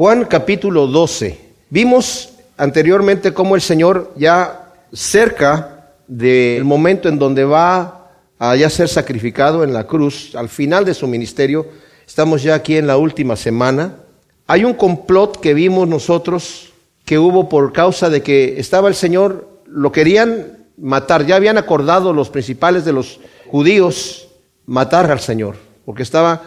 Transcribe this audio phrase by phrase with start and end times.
[0.00, 1.38] Juan capítulo 12.
[1.68, 8.08] Vimos anteriormente cómo el Señor ya cerca del momento en donde va
[8.38, 11.66] a ser sacrificado en la cruz, al final de su ministerio,
[12.06, 13.96] estamos ya aquí en la última semana,
[14.46, 16.72] hay un complot que vimos nosotros
[17.04, 22.14] que hubo por causa de que estaba el Señor, lo querían matar, ya habían acordado
[22.14, 24.28] los principales de los judíos
[24.64, 26.40] matar al Señor, porque estaba,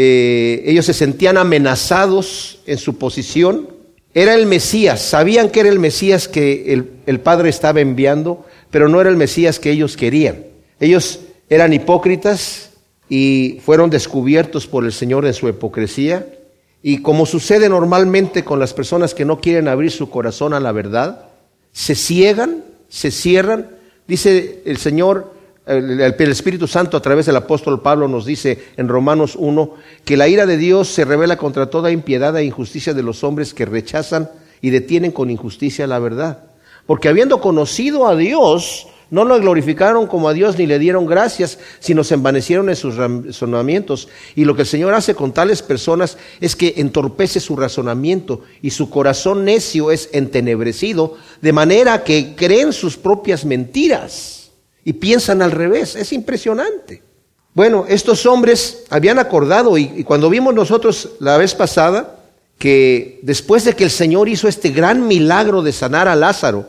[0.00, 3.68] eh, ellos se sentían amenazados en su posición,
[4.14, 8.88] era el Mesías, sabían que era el Mesías que el, el Padre estaba enviando, pero
[8.88, 10.44] no era el Mesías que ellos querían.
[10.78, 11.18] Ellos
[11.50, 12.70] eran hipócritas
[13.08, 16.28] y fueron descubiertos por el Señor en su hipocresía.
[16.80, 20.70] Y como sucede normalmente con las personas que no quieren abrir su corazón a la
[20.70, 21.24] verdad,
[21.72, 23.70] se ciegan, se cierran.
[24.06, 25.34] Dice el Señor,
[25.68, 30.26] el, Espíritu Santo a través del apóstol Pablo nos dice en Romanos 1 que la
[30.26, 34.30] ira de Dios se revela contra toda impiedad e injusticia de los hombres que rechazan
[34.62, 36.44] y detienen con injusticia la verdad.
[36.86, 41.58] Porque habiendo conocido a Dios, no lo glorificaron como a Dios ni le dieron gracias,
[41.80, 44.08] sino se envanecieron en sus razonamientos.
[44.36, 48.70] Y lo que el Señor hace con tales personas es que entorpece su razonamiento y
[48.70, 54.37] su corazón necio es entenebrecido, de manera que creen sus propias mentiras
[54.88, 55.96] y piensan al revés.
[55.96, 57.02] Es impresionante.
[57.52, 62.20] Bueno, estos hombres habían acordado y, cuando vimos nosotros la vez pasada
[62.56, 66.64] que después de que el Señor hizo este gran milagro de sanar a Lázaro,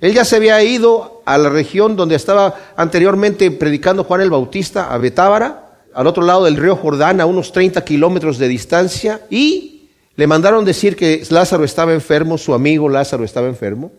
[0.00, 4.90] él ya se había ido a la región donde estaba anteriormente predicando Juan el Bautista,
[4.90, 9.90] a Betábara, al otro lado del río Jordán, a unos 30 kilómetros de distancia, y
[10.16, 13.92] le mandaron decir que Lázaro estaba enfermo, su amigo Lázaro estaba enfermo.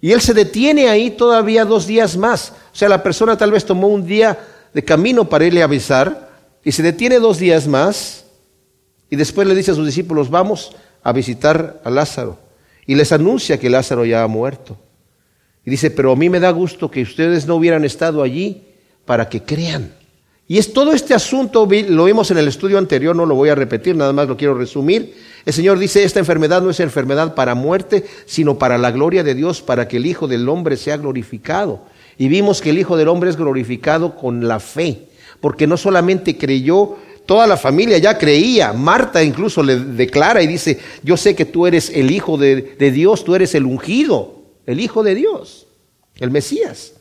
[0.00, 2.52] Y él se detiene ahí todavía dos días más.
[2.72, 4.38] O sea, la persona tal vez tomó un día
[4.72, 6.28] de camino para irle a avisar,
[6.64, 8.24] y se detiene dos días más,
[9.10, 12.38] y después le dice a sus discípulos, vamos a visitar a Lázaro.
[12.86, 14.76] Y les anuncia que Lázaro ya ha muerto.
[15.64, 18.62] Y dice, pero a mí me da gusto que ustedes no hubieran estado allí
[19.04, 19.92] para que crean.
[20.48, 23.54] Y es todo este asunto, lo vimos en el estudio anterior, no lo voy a
[23.54, 25.14] repetir, nada más lo quiero resumir.
[25.44, 29.34] El Señor dice, esta enfermedad no es enfermedad para muerte, sino para la gloria de
[29.34, 31.82] Dios, para que el Hijo del Hombre sea glorificado.
[32.16, 35.08] Y vimos que el Hijo del Hombre es glorificado con la fe,
[35.40, 40.80] porque no solamente creyó, toda la familia ya creía, Marta incluso le declara y dice,
[41.02, 44.38] yo sé que tú eres el Hijo de, de Dios, tú eres el ungido
[44.68, 45.66] el Hijo de Dios,
[46.16, 46.92] el Mesías.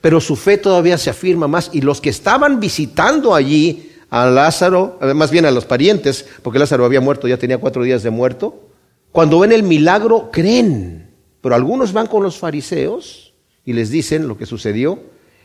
[0.00, 4.98] Pero su fe todavía se afirma más y los que estaban visitando allí a Lázaro,
[5.14, 8.68] más bien a los parientes, porque Lázaro había muerto, ya tenía cuatro días de muerto,
[9.12, 11.10] cuando ven el milagro creen,
[11.40, 14.98] pero algunos van con los fariseos y les dicen lo que sucedió.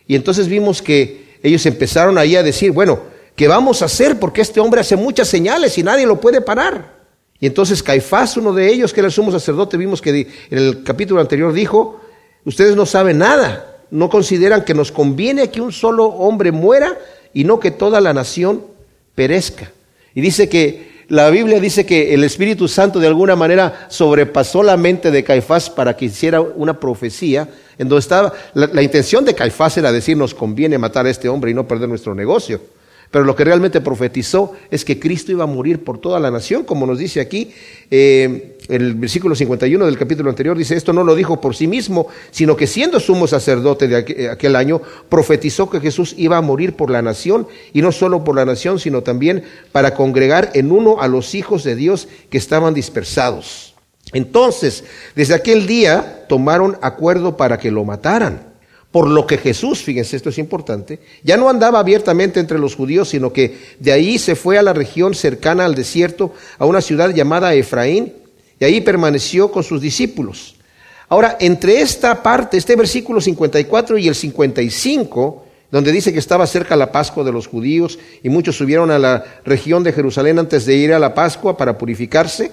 [0.07, 3.01] Y entonces vimos que ellos empezaron ahí a decir, bueno,
[3.35, 4.19] ¿qué vamos a hacer?
[4.19, 7.03] Porque este hombre hace muchas señales y nadie lo puede parar.
[7.39, 10.83] Y entonces Caifás, uno de ellos, que era el sumo sacerdote, vimos que en el
[10.83, 11.99] capítulo anterior dijo,
[12.45, 16.97] ustedes no saben nada, no consideran que nos conviene que un solo hombre muera
[17.31, 18.63] y no que toda la nación
[19.13, 19.71] perezca.
[20.15, 24.77] Y dice que la Biblia dice que el Espíritu Santo de alguna manera sobrepasó la
[24.77, 29.77] mente de Caifás para que hiciera una profecía en donde estaba, la, intención de Caifás
[29.77, 32.61] era decir nos conviene matar a este hombre y no perder nuestro negocio.
[33.13, 36.63] Pero lo que realmente profetizó es que Cristo iba a morir por toda la nación,
[36.63, 37.51] como nos dice aquí
[37.91, 42.07] eh, el versículo 51 del capítulo anterior, dice, esto no lo dijo por sí mismo,
[42.31, 46.89] sino que siendo sumo sacerdote de aquel año, profetizó que Jesús iba a morir por
[46.89, 51.07] la nación, y no solo por la nación, sino también para congregar en uno a
[51.07, 53.75] los hijos de Dios que estaban dispersados.
[54.11, 54.85] Entonces,
[55.15, 58.52] desde aquel día tomaron acuerdo para que lo mataran.
[58.93, 63.09] Por lo que Jesús, fíjense, esto es importante, ya no andaba abiertamente entre los judíos,
[63.09, 67.09] sino que de ahí se fue a la región cercana al desierto, a una ciudad
[67.09, 68.13] llamada Efraín,
[68.59, 70.57] y ahí permaneció con sus discípulos.
[71.09, 76.75] Ahora, entre esta parte, este versículo 54 y el 55, donde dice que estaba cerca
[76.75, 80.75] la Pascua de los judíos y muchos subieron a la región de Jerusalén antes de
[80.75, 82.51] ir a la Pascua para purificarse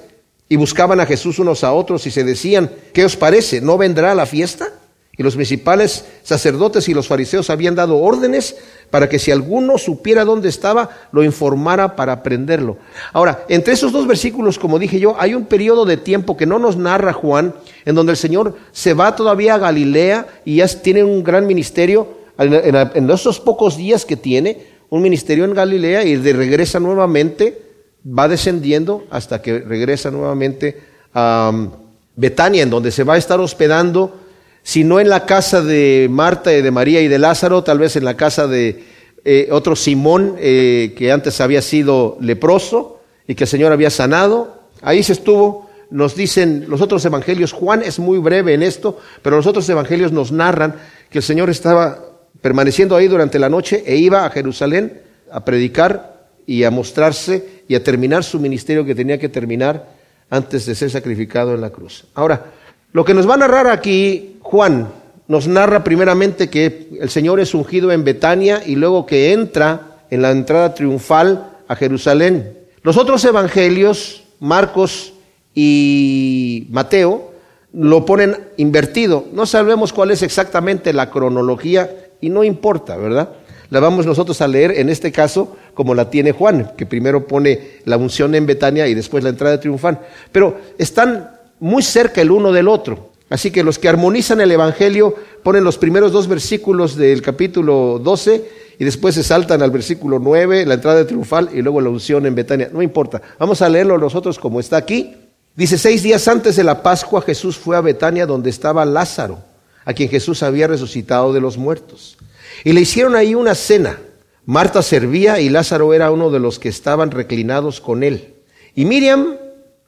[0.49, 3.61] y buscaban a Jesús unos a otros y se decían, ¿qué os parece?
[3.61, 4.80] ¿No vendrá la fiesta?
[5.21, 8.57] Y los principales sacerdotes y los fariseos habían dado órdenes
[8.89, 12.79] para que si alguno supiera dónde estaba, lo informara para prenderlo.
[13.13, 16.59] Ahora, entre esos dos versículos, como dije yo, hay un periodo de tiempo que no
[16.59, 21.05] nos narra Juan, en donde el Señor se va todavía a Galilea y ya tiene
[21.05, 22.09] un gran ministerio,
[22.39, 27.61] en, esos pocos días que tiene, un ministerio en Galilea y de regresa nuevamente,
[28.07, 30.81] va descendiendo hasta que regresa nuevamente
[31.13, 31.71] a um,
[32.17, 34.30] Betania, en donde se va a estar hospedando
[34.63, 37.97] si no en la casa de Marta y de María y de Lázaro, tal vez
[37.97, 38.85] en la casa de
[39.25, 44.63] eh, otro Simón eh, que antes había sido leproso y que el Señor había sanado.
[44.83, 49.37] Ahí se estuvo, nos dicen los otros evangelios, Juan es muy breve en esto, pero
[49.37, 50.77] los otros evangelios nos narran
[51.11, 51.99] que el Señor estaba
[52.41, 57.75] permaneciendo ahí durante la noche e iba a Jerusalén a predicar y a mostrarse y
[57.75, 62.07] a terminar su ministerio que tenía que terminar antes de ser sacrificado en la cruz.
[62.15, 62.53] Ahora,
[62.93, 64.89] lo que nos va a narrar aquí Juan
[65.31, 70.23] nos narra primeramente que el Señor es ungido en Betania y luego que entra en
[70.23, 72.59] la entrada triunfal a Jerusalén.
[72.83, 75.13] Los otros evangelios, Marcos
[75.55, 77.31] y Mateo,
[77.73, 79.27] lo ponen invertido.
[79.33, 83.29] No sabemos cuál es exactamente la cronología y no importa, ¿verdad?
[83.71, 87.79] La vamos nosotros a leer en este caso como la tiene Juan, que primero pone
[87.85, 90.01] la unción en Betania y después la entrada triunfal.
[90.33, 93.11] Pero están muy cerca el uno del otro.
[93.29, 95.15] Así que los que armonizan el Evangelio
[95.45, 100.67] ponen los primeros dos versículos del capítulo 12 y después se saltan al versículo 9,
[100.67, 102.71] la entrada triunfal y luego la unción en Betania.
[102.73, 105.15] No importa, vamos a leerlo nosotros como está aquí.
[105.55, 109.39] Dice, seis días antes de la Pascua Jesús fue a Betania donde estaba Lázaro,
[109.85, 112.19] a quien Jesús había resucitado de los muertos.
[112.65, 113.99] Y le hicieron ahí una cena.
[114.45, 118.35] Marta servía y Lázaro era uno de los que estaban reclinados con él.
[118.75, 119.37] Y Miriam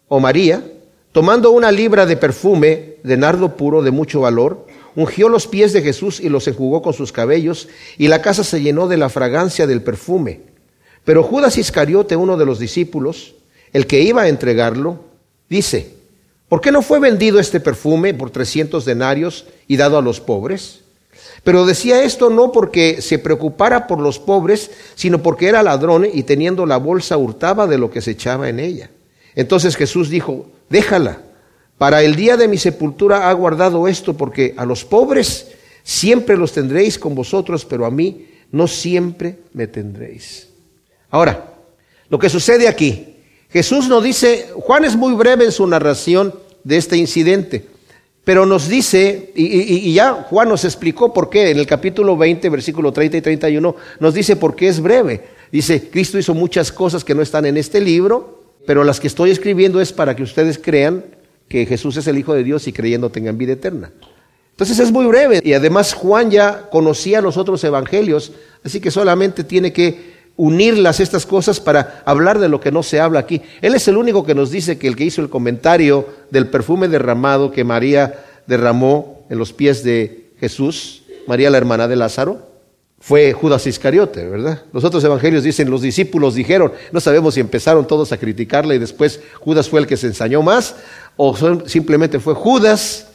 [0.09, 0.63] o María,
[1.13, 4.67] tomando una libra de perfume, de nardo puro de mucho valor,
[4.97, 7.69] ungió los pies de Jesús y los enjugó con sus cabellos,
[7.99, 10.41] y la casa se llenó de la fragancia del perfume.
[11.05, 13.35] Pero Judas Iscariote, uno de los discípulos,
[13.73, 15.01] el que iba a entregarlo,
[15.49, 15.95] dice,
[16.49, 20.81] ¿por qué no fue vendido este perfume por trescientos denarios y dado a los pobres?
[21.45, 26.23] Pero decía esto no porque se preocupara por los pobres, sino porque era ladrón y
[26.23, 28.91] teniendo la bolsa hurtaba de lo que se echaba en ella.
[29.35, 31.21] Entonces Jesús dijo, déjala
[31.83, 35.49] para el día de mi sepultura ha guardado esto, porque a los pobres
[35.83, 40.47] siempre los tendréis con vosotros, pero a mí no siempre me tendréis.
[41.11, 41.55] Ahora,
[42.09, 43.17] lo que sucede aquí,
[43.51, 46.33] Jesús nos dice, Juan es muy breve en su narración
[46.63, 47.67] de este incidente,
[48.23, 52.93] pero nos dice, y, ya Juan nos explicó por qué, en el capítulo 20, versículo
[52.93, 55.25] 30 y 31, nos dice por qué es breve.
[55.51, 59.31] Dice, Cristo hizo muchas cosas que no están en este libro, pero las que estoy
[59.31, 61.05] escribiendo es para que ustedes crean
[61.49, 63.93] que Jesús es el Hijo de Dios y creyendo tengan vida eterna.
[64.53, 68.33] Entonces es muy breve y además Juan ya conocía los otros evangelios,
[68.63, 73.01] así que solamente tiene que unirlas estas cosas para hablar de lo que no se
[73.01, 73.43] habla aquí.
[73.61, 76.89] Él es el único que nos dice que el que hizo el comentario del perfume
[76.89, 82.52] derramado que María derramó en los pies de Jesús, María la hermana de Lázaro,
[83.03, 84.63] fue Judas Iscariote, ¿verdad?
[84.73, 88.79] Los otros evangelios dicen, los discípulos dijeron, no sabemos si empezaron todos a criticarle y
[88.79, 90.77] después Judas fue el que se ensañó más,
[91.17, 93.09] o simplemente fue Judas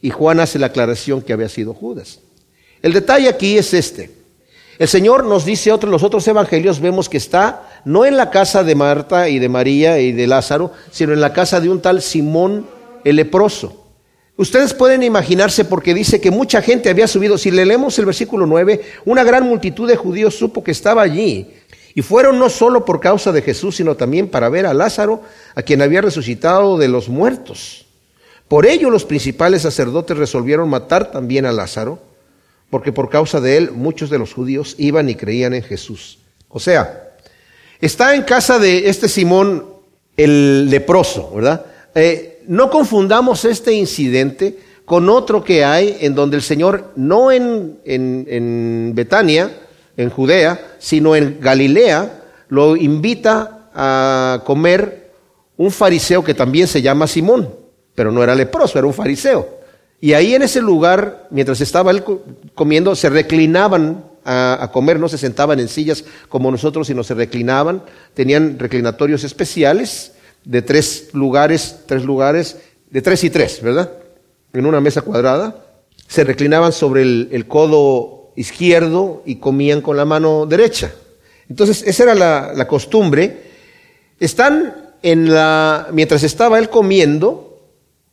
[0.00, 2.20] y Juan hace la aclaración que había sido Judas.
[2.80, 4.10] El detalle aquí es este.
[4.78, 8.64] El Señor nos dice, otros, los otros evangelios vemos que está no en la casa
[8.64, 12.00] de Marta y de María y de Lázaro, sino en la casa de un tal
[12.00, 12.66] Simón
[13.04, 13.85] el leproso.
[14.36, 17.38] Ustedes pueden imaginarse porque dice que mucha gente había subido.
[17.38, 21.54] Si le leemos el versículo 9, una gran multitud de judíos supo que estaba allí.
[21.94, 25.22] Y fueron no solo por causa de Jesús, sino también para ver a Lázaro,
[25.54, 27.86] a quien había resucitado de los muertos.
[28.48, 31.98] Por ello los principales sacerdotes resolvieron matar también a Lázaro,
[32.68, 36.18] porque por causa de él muchos de los judíos iban y creían en Jesús.
[36.50, 37.14] O sea,
[37.80, 39.64] está en casa de este Simón
[40.18, 41.64] el leproso, ¿verdad?
[41.94, 47.78] Eh, no confundamos este incidente con otro que hay en donde el Señor, no en,
[47.84, 49.50] en, Betania,
[49.96, 55.10] en Judea, sino en Galilea, lo invita a comer
[55.56, 57.52] un fariseo que también se llama Simón,
[57.94, 59.56] pero no era leproso, era un fariseo.
[60.00, 62.04] Y ahí en ese lugar, mientras estaba él
[62.54, 67.14] comiendo, se reclinaban a, a, comer, no se sentaban en sillas como nosotros, sino se
[67.14, 67.82] reclinaban,
[68.14, 70.12] tenían reclinatorios especiales
[70.46, 72.56] de tres lugares, tres lugares,
[72.88, 73.90] de tres y tres, ¿verdad?
[74.52, 75.64] En una mesa cuadrada.
[76.06, 80.92] Se reclinaban sobre el, codo izquierdo y comían con la mano derecha.
[81.48, 83.42] Entonces, esa era la, la costumbre.
[84.20, 87.60] Están en la, mientras estaba él comiendo,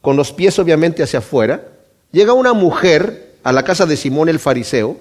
[0.02, 1.68] con los pies obviamente hacia afuera,
[2.12, 4.98] llega una mujer a la casa de Simón el fariseo,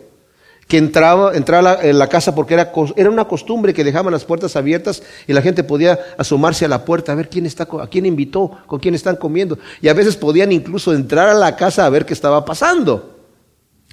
[0.68, 4.56] que entraba, entraba en la casa porque era, era una costumbre que dejaban las puertas
[4.56, 8.06] abiertas y la gente podía asomarse a la puerta a ver quién está, a quién
[8.06, 9.58] invitó, con quién están comiendo.
[9.80, 13.12] Y a veces podían incluso entrar a la casa a ver qué estaba pasando.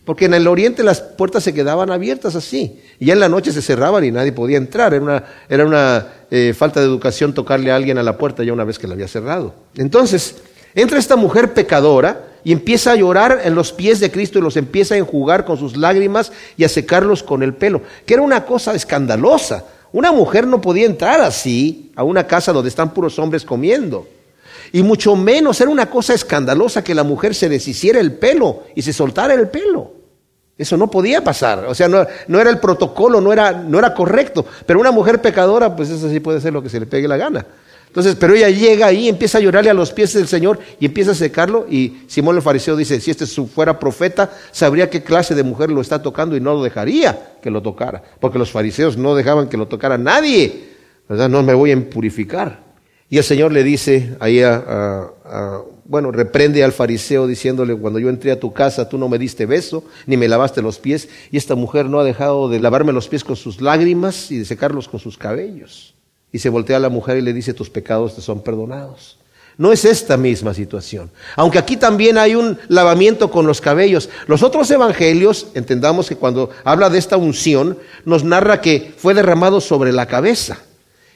[0.05, 2.81] Porque en el oriente las puertas se quedaban abiertas así.
[2.97, 4.93] Y ya en la noche se cerraban y nadie podía entrar.
[4.93, 8.53] Era una, era una eh, falta de educación tocarle a alguien a la puerta ya
[8.53, 9.53] una vez que la había cerrado.
[9.75, 10.37] Entonces,
[10.73, 14.57] entra esta mujer pecadora y empieza a llorar en los pies de Cristo y los
[14.57, 18.45] empieza a enjugar con sus lágrimas y a secarlos con el pelo, que era una
[18.45, 19.65] cosa escandalosa.
[19.91, 24.07] Una mujer no podía entrar así a una casa donde están puros hombres comiendo.
[24.71, 28.83] Y mucho menos era una cosa escandalosa que la mujer se deshiciera el pelo y
[28.83, 29.93] se soltara el pelo.
[30.57, 31.65] Eso no podía pasar.
[31.65, 34.45] O sea, no, no, era el protocolo, no era, no era correcto.
[34.65, 37.17] Pero una mujer pecadora, pues eso sí puede ser lo que se le pegue la
[37.17, 37.45] gana.
[37.89, 41.11] Entonces, pero ella llega ahí, empieza a llorarle a los pies del Señor y empieza
[41.11, 41.65] a secarlo.
[41.67, 45.81] Y Simón el fariseo dice, si este fuera profeta, sabría qué clase de mujer lo
[45.81, 48.03] está tocando y no lo dejaría que lo tocara.
[48.19, 50.69] Porque los fariseos no dejaban que lo tocara nadie.
[51.09, 51.29] ¿Verdad?
[51.29, 52.63] No me voy a impurificar.
[53.09, 55.09] Y el Señor le dice ahí a,
[55.85, 59.47] bueno, reprende al fariseo diciéndole, cuando yo entré a tu casa, tú no me diste
[59.47, 63.07] beso, ni me lavaste los pies, y esta mujer no ha dejado de lavarme los
[63.07, 65.95] pies con sus lágrimas y de secarlos con sus cabellos.
[66.31, 69.17] Y se voltea a la mujer y le dice, tus pecados te son perdonados.
[69.57, 71.11] No es esta misma situación.
[71.35, 74.09] Aunque aquí también hay un lavamiento con los cabellos.
[74.27, 79.59] Los otros evangelios, entendamos que cuando habla de esta unción, nos narra que fue derramado
[79.59, 80.59] sobre la cabeza.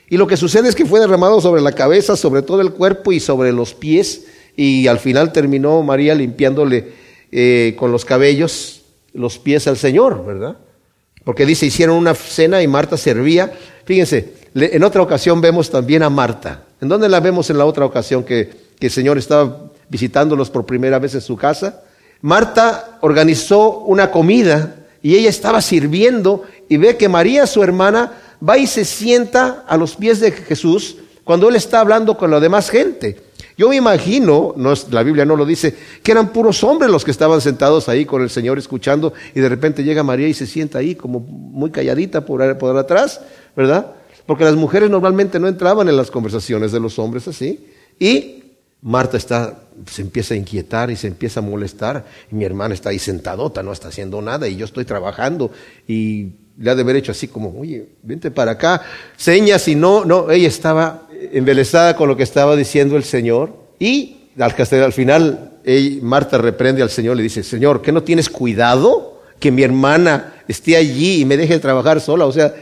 [0.09, 3.13] Y lo que sucede es que fue derramado sobre la cabeza, sobre todo el cuerpo
[3.13, 4.25] y sobre los pies.
[4.57, 6.91] Y al final terminó María limpiándole
[7.31, 8.81] eh, con los cabellos
[9.13, 10.57] los pies al Señor, ¿verdad?
[11.23, 13.51] Porque dice, hicieron una cena y Marta servía.
[13.85, 16.63] Fíjense, en otra ocasión vemos también a Marta.
[16.81, 18.49] ¿En dónde la vemos en la otra ocasión que,
[18.79, 21.83] que el Señor estaba visitándolos por primera vez en su casa?
[22.21, 28.13] Marta organizó una comida y ella estaba sirviendo y ve que María, su hermana,
[28.47, 32.39] va y se sienta a los pies de Jesús cuando él está hablando con la
[32.39, 33.21] demás gente.
[33.57, 37.03] Yo me imagino, no es, la Biblia no lo dice, que eran puros hombres los
[37.05, 40.47] que estaban sentados ahí con el Señor escuchando y de repente llega María y se
[40.47, 43.21] sienta ahí como muy calladita por, por atrás,
[43.55, 43.93] ¿verdad?
[44.25, 47.67] Porque las mujeres normalmente no entraban en las conversaciones de los hombres así.
[47.99, 48.43] Y
[48.81, 52.05] Marta está, se empieza a inquietar y se empieza a molestar.
[52.31, 55.51] Y mi hermana está ahí sentadota, no está haciendo nada y yo estoy trabajando
[55.87, 58.81] y le ha de haber hecho así como, oye, vente para acá,
[59.17, 64.29] señas y no, no, ella estaba embelesada con lo que estaba diciendo el Señor y
[64.39, 65.51] al, al final
[66.01, 70.75] Marta reprende al Señor, le dice, Señor, ¿qué no tienes cuidado que mi hermana esté
[70.75, 72.25] allí y me deje trabajar sola?
[72.25, 72.53] O sea,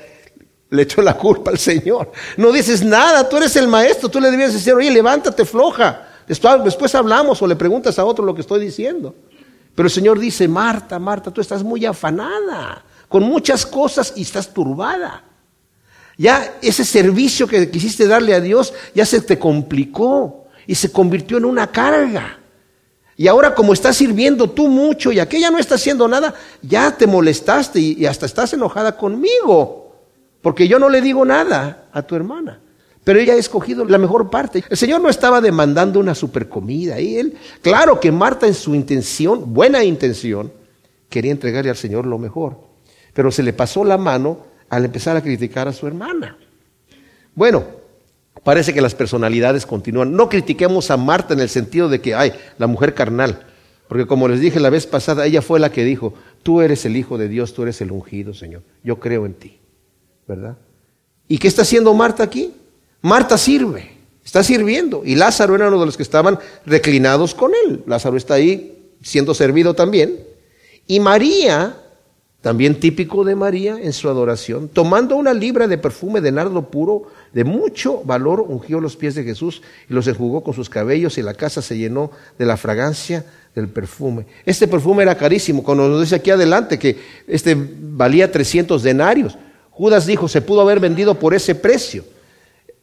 [0.69, 2.11] le echó la culpa al Señor.
[2.37, 6.07] No dices nada, tú eres el maestro, tú le debías decir, oye, levántate floja.
[6.27, 9.13] Después hablamos o le preguntas a otro lo que estoy diciendo.
[9.75, 14.53] Pero el Señor dice, Marta, Marta, tú estás muy afanada con muchas cosas y estás
[14.53, 15.23] turbada.
[16.17, 21.37] Ya ese servicio que quisiste darle a Dios ya se te complicó y se convirtió
[21.37, 22.39] en una carga.
[23.17, 27.07] Y ahora como estás sirviendo tú mucho y aquella no está haciendo nada, ya te
[27.07, 29.95] molestaste y, hasta estás enojada conmigo,
[30.41, 32.59] porque yo no le digo nada a tu hermana.
[33.03, 34.63] Pero ella ha escogido la mejor parte.
[34.69, 36.99] El Señor no estaba demandando una super comida.
[36.99, 40.51] Y él, claro que Marta en su intención, buena intención,
[41.09, 42.71] quería entregarle al Señor lo mejor
[43.13, 46.37] pero se le pasó la mano al empezar a criticar a su hermana.
[47.35, 47.65] Bueno,
[48.43, 50.15] parece que las personalidades continúan.
[50.15, 53.45] No critiquemos a Marta en el sentido de que, ay, la mujer carnal,
[53.89, 56.95] porque como les dije la vez pasada, ella fue la que dijo, tú eres el
[56.95, 59.59] Hijo de Dios, tú eres el ungido, Señor, yo creo en ti,
[60.25, 60.57] ¿verdad?
[61.27, 62.53] ¿Y qué está haciendo Marta aquí?
[63.01, 63.91] Marta sirve,
[64.23, 67.83] está sirviendo, y Lázaro era uno de los que estaban reclinados con él.
[67.85, 70.17] Lázaro está ahí siendo servido también.
[70.87, 71.75] Y María
[72.41, 77.03] también típico de María en su adoración, tomando una libra de perfume de nardo puro
[77.33, 81.21] de mucho valor, ungió los pies de Jesús y los enjugó con sus cabellos y
[81.21, 84.25] la casa se llenó de la fragancia del perfume.
[84.43, 89.37] Este perfume era carísimo, cuando nos dice aquí adelante que este valía 300 denarios.
[89.69, 92.03] Judas dijo, se pudo haber vendido por ese precio.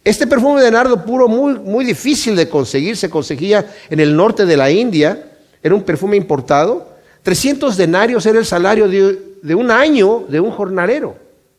[0.05, 4.47] Este perfume de nardo puro muy, muy difícil de conseguir, se conseguía en el norte
[4.47, 6.97] de la India, era un perfume importado.
[7.25, 11.17] 300 denarios era el salario de de un año de un jornalero.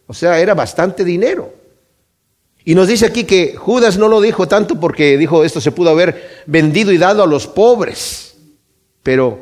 [0.07, 1.53] O sea, era bastante dinero.
[2.65, 5.89] Y nos dice aquí que Judas no lo dijo tanto porque dijo esto se pudo
[5.89, 8.36] haber vendido y dado a los pobres,
[9.01, 9.39] pero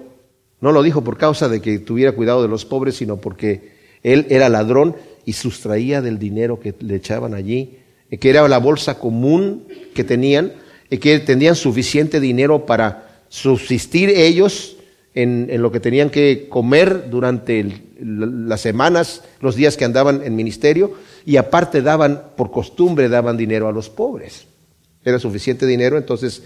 [0.62, 3.72] no lo dijo por causa de que tuviera cuidado de los pobres, sino porque
[4.04, 7.80] él era ladrón y sustraía del dinero que le echaban allí,
[8.20, 10.54] que era la bolsa común que tenían,
[10.90, 14.78] y que tenían suficiente dinero para subsistir ellos
[15.14, 20.22] en, en lo que tenían que comer durante el, las semanas, los días que andaban
[20.24, 20.94] en ministerio,
[21.26, 24.46] y aparte daban, por costumbre, daban dinero a los pobres.
[25.04, 26.44] Era suficiente dinero, entonces,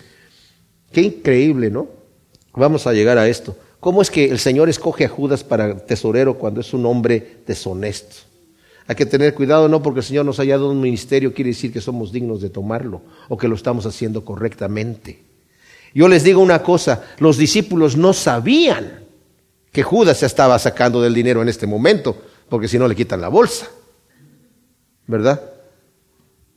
[0.91, 1.87] qué increíble, ¿no?
[2.53, 3.55] Vamos a llegar a esto.
[3.79, 8.17] ¿Cómo es que el Señor escoge a Judas para tesorero cuando es un hombre deshonesto?
[8.87, 11.71] Hay que tener cuidado, no porque el Señor nos haya dado un ministerio quiere decir
[11.71, 15.23] que somos dignos de tomarlo o que lo estamos haciendo correctamente.
[15.93, 19.00] Yo les digo una cosa, los discípulos no sabían
[19.71, 22.15] que Judas se estaba sacando del dinero en este momento,
[22.49, 23.67] porque si no le quitan la bolsa.
[25.07, 25.41] ¿Verdad?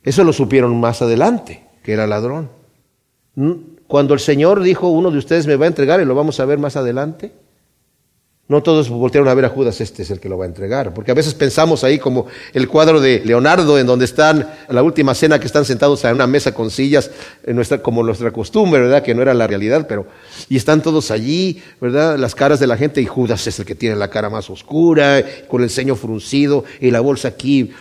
[0.03, 2.49] Eso lo supieron más adelante, que era ladrón.
[3.87, 6.45] Cuando el Señor dijo, uno de ustedes me va a entregar, y lo vamos a
[6.45, 7.33] ver más adelante,
[8.47, 10.93] no todos voltearon a ver a Judas, este es el que lo va a entregar,
[10.93, 15.15] porque a veces pensamos ahí como el cuadro de Leonardo, en donde están, la última
[15.15, 17.09] cena, que están sentados a una mesa con sillas,
[17.47, 19.01] nuestra, como nuestra costumbre, ¿verdad?
[19.01, 20.05] Que no era la realidad, pero,
[20.47, 22.19] y están todos allí, ¿verdad?
[22.19, 25.25] Las caras de la gente, y Judas es el que tiene la cara más oscura,
[25.47, 27.71] con el ceño fruncido, y la bolsa aquí.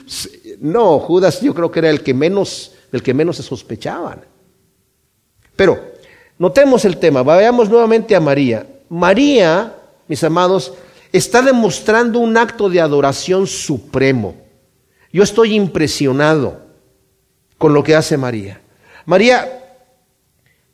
[0.60, 4.20] No, Judas yo creo que era el que menos, el que menos se sospechaban.
[5.56, 5.78] Pero,
[6.38, 8.66] notemos el tema, vayamos nuevamente a María.
[8.88, 9.74] María,
[10.08, 10.72] mis amados,
[11.12, 14.34] está demostrando un acto de adoración supremo.
[15.12, 16.60] Yo estoy impresionado
[17.58, 18.60] con lo que hace María.
[19.06, 19.60] María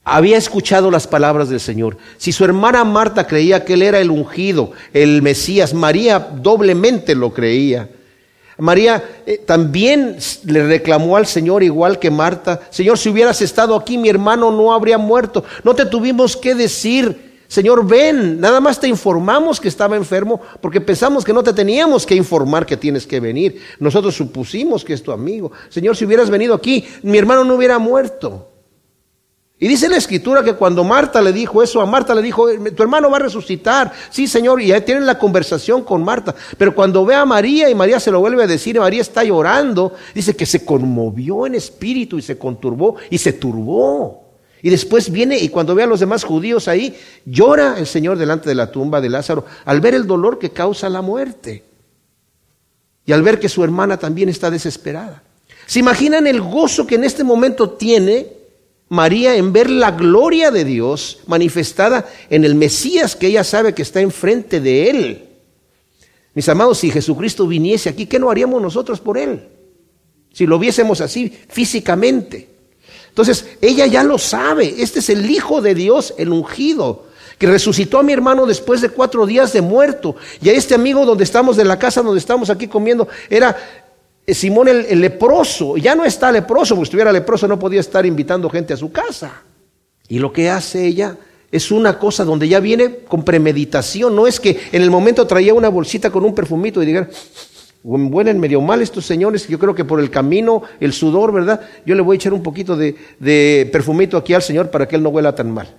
[0.03, 1.99] había escuchado las palabras del Señor.
[2.17, 7.33] Si su hermana Marta creía que él era el ungido, el Mesías, María doblemente lo
[7.33, 7.91] creía.
[8.57, 13.99] María eh, también le reclamó al Señor igual que Marta, Señor, si hubieras estado aquí
[13.99, 15.45] mi hermano no habría muerto.
[15.65, 20.81] No te tuvimos que decir, Señor, ven, nada más te informamos que estaba enfermo porque
[20.81, 23.61] pensamos que no te teníamos que informar que tienes que venir.
[23.81, 25.51] Nosotros supusimos que es tu amigo.
[25.69, 28.53] Señor, si hubieras venido aquí, mi hermano no hubiera muerto.
[29.59, 32.83] Y dice la escritura que cuando Marta le dijo eso, a Marta le dijo, tu
[32.85, 33.93] hermano va a resucitar.
[34.11, 36.37] Sí, Señor, y ahí tienen la conversación con Marta.
[36.57, 39.25] Pero cuando ve a María y María se lo vuelve a decir, y María está
[39.25, 44.30] llorando, dice que se conmovió en espíritu y se conturbó y se turbó.
[44.63, 48.49] Y después viene y cuando ve a los demás judíos ahí, llora el Señor delante
[48.49, 51.65] de la tumba de Lázaro al ver el dolor que causa la muerte.
[53.07, 55.23] Y al ver que su hermana también está desesperada.
[55.67, 58.27] ¿Se imaginan el gozo que en este momento tiene
[58.89, 63.83] María en ver la gloria de Dios manifestada en el Mesías que ella sabe que
[63.83, 65.29] está enfrente de él?
[66.35, 69.49] Mis amados, si Jesucristo viniese aquí, ¿qué no haríamos nosotros por él?
[70.33, 72.50] Si lo viésemos así físicamente.
[73.11, 74.77] Entonces, ella ya lo sabe.
[74.79, 77.05] Este es el Hijo de Dios, el ungido,
[77.39, 80.17] que resucitó a mi hermano después de cuatro días de muerto.
[80.41, 83.57] Y a este amigo donde estamos, de la casa donde estamos aquí comiendo, era
[84.27, 85.77] eh, Simón el, leproso.
[85.77, 88.93] Ya no está leproso, porque si estuviera leproso no podía estar invitando gente a su
[88.93, 89.43] casa.
[90.09, 91.17] Y lo que hace ella
[91.51, 94.15] es una cosa donde ya viene con premeditación.
[94.15, 97.09] No es que en el momento traía una bolsita con un perfumito y diga,
[97.83, 101.63] Huelen medio mal estos señores, yo creo que por el camino, el sudor, ¿verdad?
[101.87, 104.97] Yo le voy a echar un poquito de, de perfumito aquí al Señor para que
[104.97, 105.75] Él no huela tan mal.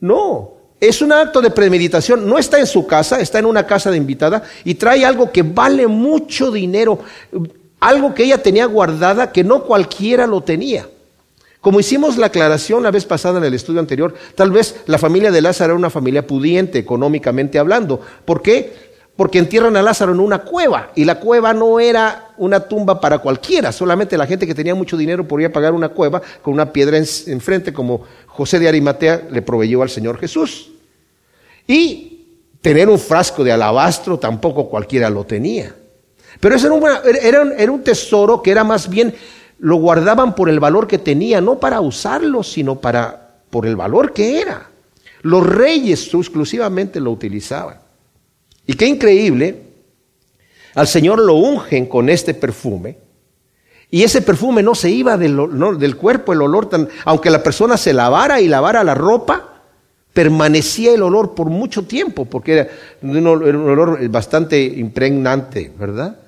[0.00, 2.26] No, es un acto de premeditación.
[2.26, 5.42] No está en su casa, está en una casa de invitada y trae algo que
[5.42, 7.00] vale mucho dinero,
[7.80, 10.88] algo que ella tenía guardada que no cualquiera lo tenía.
[11.60, 15.32] Como hicimos la aclaración la vez pasada en el estudio anterior, tal vez la familia
[15.32, 18.00] de Lázaro era una familia pudiente económicamente hablando.
[18.24, 18.87] ¿Por qué?
[19.18, 23.18] Porque entierran a Lázaro en una cueva y la cueva no era una tumba para
[23.18, 26.98] cualquiera, solamente la gente que tenía mucho dinero podía pagar una cueva con una piedra
[26.98, 30.70] enfrente como José de Arimatea le proveyó al Señor Jesús.
[31.66, 32.26] Y
[32.60, 35.74] tener un frasco de alabastro tampoco cualquiera lo tenía.
[36.38, 39.12] Pero eso era, era un tesoro que era más bien,
[39.58, 44.12] lo guardaban por el valor que tenía, no para usarlo, sino para, por el valor
[44.12, 44.68] que era.
[45.22, 47.87] Los reyes exclusivamente lo utilizaban.
[48.68, 49.62] Y qué increíble,
[50.74, 52.98] al Señor lo ungen con este perfume.
[53.90, 57.94] Y ese perfume no se iba del, cuerpo, el olor tan, aunque la persona se
[57.94, 59.62] lavara y lavara la ropa,
[60.12, 62.68] permanecía el olor por mucho tiempo, porque era
[63.00, 66.18] un olor bastante impregnante, ¿verdad?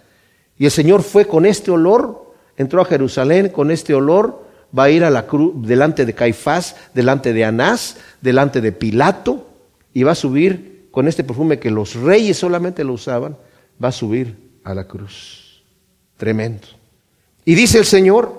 [0.57, 4.91] Y el Señor fue con este olor, entró a Jerusalén con este olor, va a
[4.91, 9.47] ir a la cruz delante de Caifás, delante de Anás, delante de Pilato,
[9.93, 13.37] y va a subir con este perfume que los reyes solamente lo usaban,
[13.83, 15.63] va a subir a la cruz.
[16.17, 16.67] Tremendo.
[17.45, 18.33] Y dice el Señor,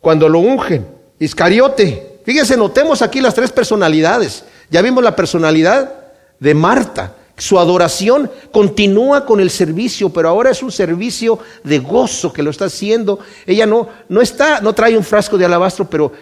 [0.00, 0.86] cuando lo ungen,
[1.18, 4.44] Iscariote, fíjense, notemos aquí las tres personalidades.
[4.70, 5.92] Ya vimos la personalidad
[6.38, 7.14] de Marta.
[7.36, 12.50] Su adoración continúa con el servicio, pero ahora es un servicio de gozo que lo
[12.50, 13.20] está haciendo.
[13.46, 16.12] Ella no, no está, no trae un frasco de alabastro, pero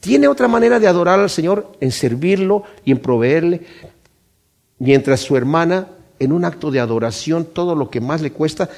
[0.00, 3.62] tiene otra manera de adorar al Señor en servirlo y en proveerle
[4.82, 5.86] mientras su hermana,
[6.18, 8.68] en un acto de adoración, todo lo que más le cuesta,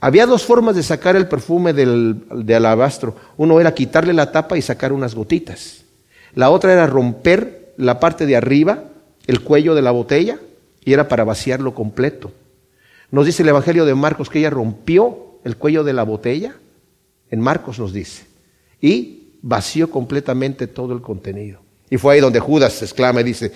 [0.00, 3.16] había dos formas de sacar el perfume del, de alabastro.
[3.36, 5.82] Uno era quitarle la tapa y sacar unas gotitas.
[6.34, 8.84] La otra era romper la parte de arriba,
[9.26, 10.38] el cuello de la botella,
[10.84, 12.30] y era para vaciarlo completo.
[13.10, 16.54] Nos dice el Evangelio de Marcos que ella rompió el cuello de la botella.
[17.32, 18.26] En Marcos nos dice.
[18.80, 21.58] Y vació completamente todo el contenido.
[21.90, 23.52] Y fue ahí donde Judas exclama y dice,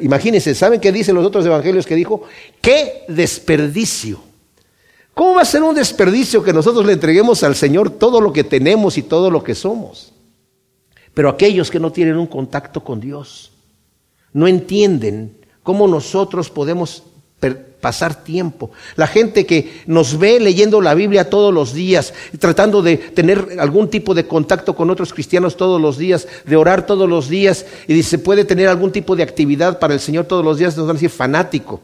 [0.00, 2.22] Imagínense, ¿saben qué dicen los otros evangelios que dijo?
[2.60, 4.20] ¡Qué desperdicio!
[5.14, 8.44] ¿Cómo va a ser un desperdicio que nosotros le entreguemos al Señor todo lo que
[8.44, 10.12] tenemos y todo lo que somos?
[11.12, 13.52] Pero aquellos que no tienen un contacto con Dios,
[14.32, 17.02] no entienden cómo nosotros podemos
[17.82, 18.70] pasar tiempo.
[18.94, 23.90] La gente que nos ve leyendo la Biblia todos los días, tratando de tener algún
[23.90, 27.92] tipo de contacto con otros cristianos todos los días, de orar todos los días, y
[27.92, 30.96] dice, puede tener algún tipo de actividad para el Señor todos los días, nos van
[30.96, 31.80] a decir fanático.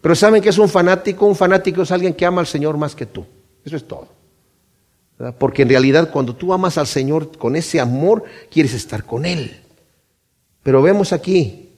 [0.00, 1.24] Pero ¿saben que es un fanático?
[1.26, 3.24] Un fanático es alguien que ama al Señor más que tú.
[3.64, 4.08] Eso es todo.
[5.38, 9.56] Porque en realidad cuando tú amas al Señor con ese amor, quieres estar con Él.
[10.62, 11.70] Pero vemos aquí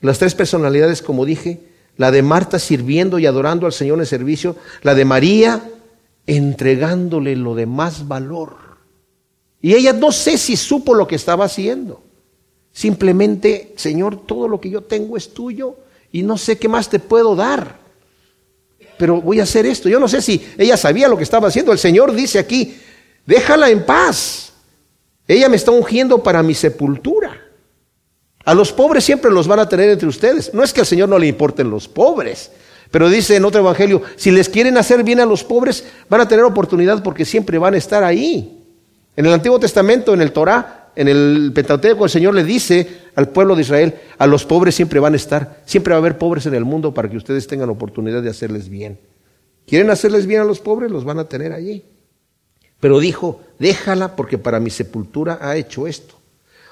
[0.00, 4.56] las tres personalidades, como dije, la de Marta sirviendo y adorando al Señor en servicio,
[4.82, 5.62] la de María
[6.26, 8.56] entregándole lo de más valor.
[9.60, 12.02] Y ella no sé si supo lo que estaba haciendo.
[12.72, 15.76] Simplemente, Señor, todo lo que yo tengo es tuyo
[16.12, 17.78] y no sé qué más te puedo dar.
[18.96, 19.88] Pero voy a hacer esto.
[19.88, 21.72] Yo no sé si ella sabía lo que estaba haciendo.
[21.72, 22.76] El Señor dice aquí,
[23.26, 24.52] déjala en paz.
[25.26, 27.39] Ella me está ungiendo para mi sepultura.
[28.44, 30.52] A los pobres siempre los van a tener entre ustedes.
[30.54, 32.50] No es que al Señor no le importen los pobres.
[32.90, 36.28] Pero dice en otro evangelio, si les quieren hacer bien a los pobres, van a
[36.28, 38.64] tener oportunidad porque siempre van a estar ahí.
[39.16, 43.28] En el Antiguo Testamento, en el Torah, en el Pentateuco el Señor le dice al
[43.28, 46.46] pueblo de Israel, a los pobres siempre van a estar, siempre va a haber pobres
[46.46, 48.98] en el mundo para que ustedes tengan oportunidad de hacerles bien.
[49.66, 50.90] ¿Quieren hacerles bien a los pobres?
[50.90, 51.84] Los van a tener allí.
[52.80, 56.19] Pero dijo, déjala porque para mi sepultura ha hecho esto.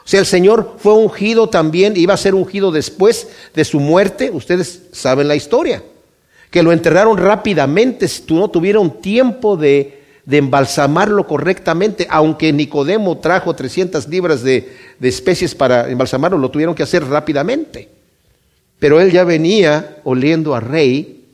[0.09, 4.85] Sea, el Señor fue ungido también, iba a ser ungido después de su muerte, ustedes
[4.93, 5.83] saben la historia,
[6.51, 13.55] que lo enterraron rápidamente, si no tuvieron tiempo de de embalsamarlo correctamente, aunque Nicodemo trajo
[13.55, 17.89] 300 libras de, de especies para embalsamarlo, lo tuvieron que hacer rápidamente.
[18.79, 21.25] Pero él ya venía oliendo a rey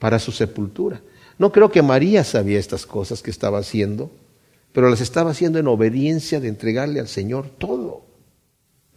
[0.00, 1.00] para su sepultura.
[1.38, 4.10] No creo que María sabía estas cosas que estaba haciendo,
[4.72, 7.89] pero las estaba haciendo en obediencia de entregarle al Señor todo.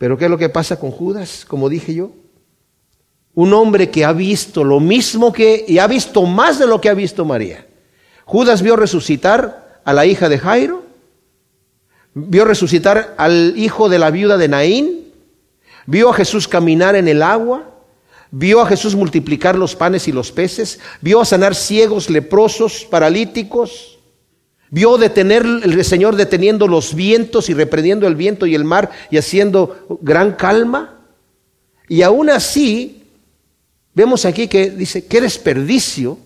[0.04, 1.46] Pero ¿qué es lo que pasa con Judas?
[1.48, 2.12] Como dije yo,
[3.36, 6.90] un hombre que ha visto lo mismo que, y ha visto más de lo que
[6.90, 7.66] ha visto María.
[8.26, 10.84] Judas vio resucitar a la hija de Jairo,
[12.14, 15.14] vio resucitar al hijo de la viuda de Naín,
[15.86, 17.72] vio a Jesús caminar en el agua,
[18.30, 23.93] vio a Jesús multiplicar los panes y los peces, vio a sanar ciegos, leprosos, paralíticos,
[24.74, 29.18] vio detener el Señor deteniendo los vientos y reprendiendo el viento y el mar y
[29.18, 31.00] haciendo gran calma.
[31.88, 33.04] Y aún así,
[33.94, 36.18] vemos aquí que dice, qué desperdicio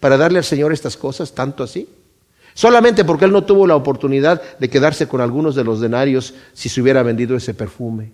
[0.00, 1.86] para darle al Señor estas cosas, tanto así?
[2.54, 6.70] Solamente porque él no tuvo la oportunidad de quedarse con algunos de los denarios si
[6.70, 8.12] se hubiera vendido ese perfume,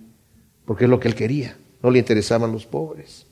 [0.64, 3.27] porque es lo que él quería, no le interesaban los pobres.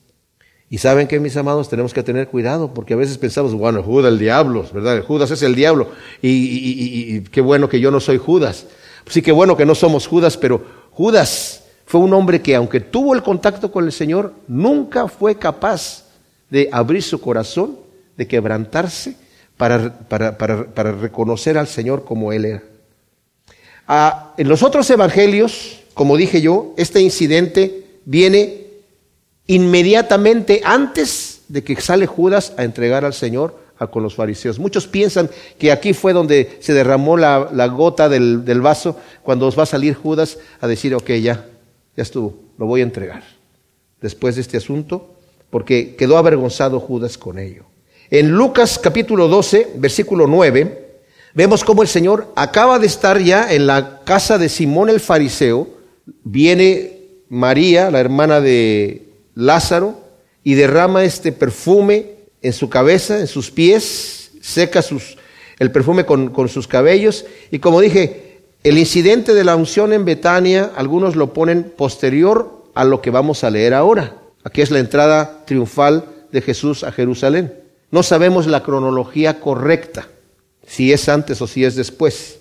[0.69, 4.13] Y saben que, mis amados, tenemos que tener cuidado, porque a veces pensamos, bueno, Judas
[4.13, 5.05] el diablo, ¿verdad?
[5.05, 8.67] Judas es el diablo, y, qué bueno que yo no soy Judas.
[9.09, 13.15] Sí, qué bueno que no somos Judas, pero Judas fue un hombre que, aunque tuvo
[13.15, 16.05] el contacto con el Señor, nunca fue capaz
[16.51, 17.79] de abrir su corazón
[18.17, 19.15] de quebrantarse
[19.57, 22.63] para, para, reconocer al Señor como Él era.
[23.87, 28.66] Ah, en los otros evangelios, como dije yo, este incidente viene
[29.47, 34.59] inmediatamente antes de que sale Judas a entregar al Señor a, con los fariseos.
[34.59, 39.59] Muchos piensan que aquí fue donde se derramó la, gota del, del, vaso, cuando os
[39.59, 41.47] va a salir Judas a decir, ok, ya,
[41.97, 43.23] ya estuvo, lo voy a entregar.
[44.01, 45.15] Después de este asunto,
[45.51, 47.65] porque quedó avergonzado Judas con ello.
[48.11, 51.01] En Lucas capítulo 12, versículo 9,
[51.35, 55.69] vemos cómo el Señor acaba de estar ya en la casa de Simón el fariseo,
[56.23, 59.06] viene María, la hermana de
[59.37, 60.01] Lázaro,
[60.42, 64.81] y derrama este perfume en su cabeza, en sus pies, seca
[65.59, 70.05] el perfume con, con sus cabellos, y como dije, el incidente de la unción en
[70.05, 74.16] Betania, algunos lo ponen posterior a lo que vamos a leer ahora.
[74.42, 77.62] Aquí es la entrada triunfal de Jesús a Jerusalén.
[77.90, 80.09] No sabemos la cronología correcta,
[80.66, 82.38] si es antes o si es después.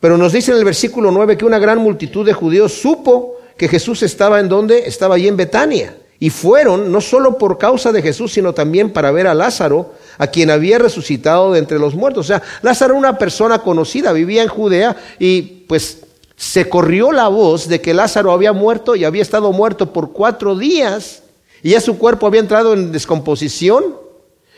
[0.00, 3.68] Pero nos dice en el versículo 9 que una gran multitud de judíos supo que
[3.68, 4.86] Jesús estaba en donde?
[4.86, 5.96] Estaba allí en Betania.
[6.20, 10.26] Y fueron no solo por causa de Jesús, sino también para ver a Lázaro, a
[10.26, 12.26] quien había resucitado de entre los muertos.
[12.26, 16.00] O sea, Lázaro era una persona conocida, vivía en Judea y pues
[16.36, 20.56] se corrió la voz de que Lázaro había muerto y había estado muerto por cuatro
[20.56, 21.22] días
[21.62, 23.96] y ya su cuerpo había entrado en descomposición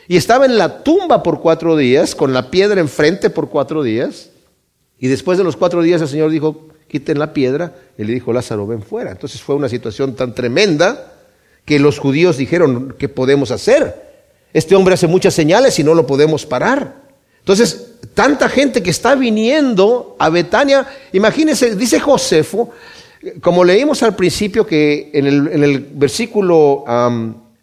[0.09, 4.31] y estaba en la tumba por cuatro días, con la piedra enfrente por cuatro días.
[4.99, 7.75] Y después de los cuatro días el Señor dijo, quiten la piedra.
[7.97, 9.13] Y le dijo, Lázaro, ven fuera.
[9.13, 11.10] Entonces fue una situación tan tremenda
[11.65, 14.11] que los judíos dijeron, ¿qué podemos hacer?
[14.53, 16.95] Este hombre hace muchas señales y no lo podemos parar.
[17.39, 22.71] Entonces, tanta gente que está viniendo a Betania, imagínense, dice Josefo,
[23.41, 26.85] como leímos al principio que en el, versículo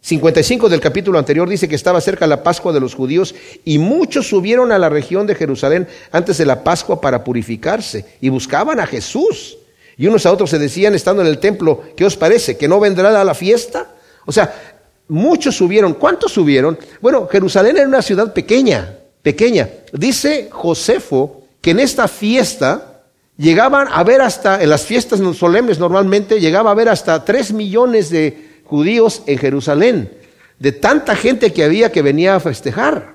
[0.00, 3.34] 55 del capítulo anterior dice que estaba cerca la Pascua de los judíos
[3.64, 8.28] y muchos subieron a la región de Jerusalén antes de la Pascua para purificarse y
[8.28, 9.58] buscaban a Jesús.
[9.98, 12.56] Y unos a otros se decían estando en el templo, ¿qué os parece?
[12.56, 13.88] ¿Que no vendrá a la fiesta?
[14.24, 15.94] O sea, muchos subieron.
[15.94, 16.78] ¿Cuántos subieron?
[17.00, 19.68] Bueno, Jerusalén era una ciudad pequeña, pequeña.
[19.92, 23.02] Dice Josefo que en esta fiesta
[23.36, 28.10] llegaban a ver hasta, en las fiestas solemnes normalmente, llegaba a ver hasta tres millones
[28.10, 30.12] de judíos en Jerusalén,
[30.60, 33.14] de tanta gente que había que venía a festejar.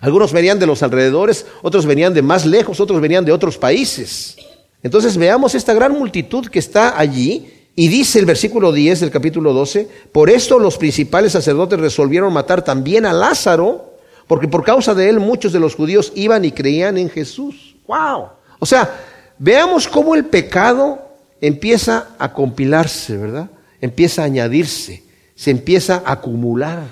[0.00, 4.36] Algunos venían de los alrededores, otros venían de más lejos, otros venían de otros países.
[4.84, 9.54] Entonces veamos esta gran multitud que está allí y dice el versículo 10 del capítulo
[9.54, 13.94] 12, por esto los principales sacerdotes resolvieron matar también a Lázaro,
[14.28, 17.76] porque por causa de él muchos de los judíos iban y creían en Jesús.
[17.88, 18.28] ¡Wow!
[18.58, 18.94] O sea,
[19.38, 20.98] veamos cómo el pecado
[21.40, 23.48] empieza a compilarse, ¿verdad?
[23.80, 25.02] Empieza a añadirse,
[25.34, 26.82] se empieza a acumular.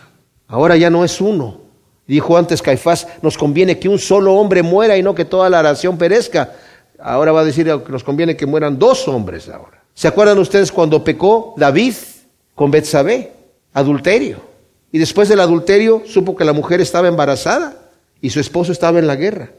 [0.48, 1.60] Ahora ya no es uno.
[2.06, 5.62] Dijo antes Caifás, nos conviene que un solo hombre muera y no que toda la
[5.62, 6.54] nación perezca.
[7.02, 9.82] Ahora va a decir que nos conviene que mueran dos hombres ahora.
[9.94, 11.94] ¿Se acuerdan ustedes cuando pecó David
[12.54, 13.32] con Betsabé?
[13.74, 14.38] Adulterio.
[14.92, 17.74] Y después del adulterio supo que la mujer estaba embarazada
[18.20, 19.50] y su esposo estaba en la guerra.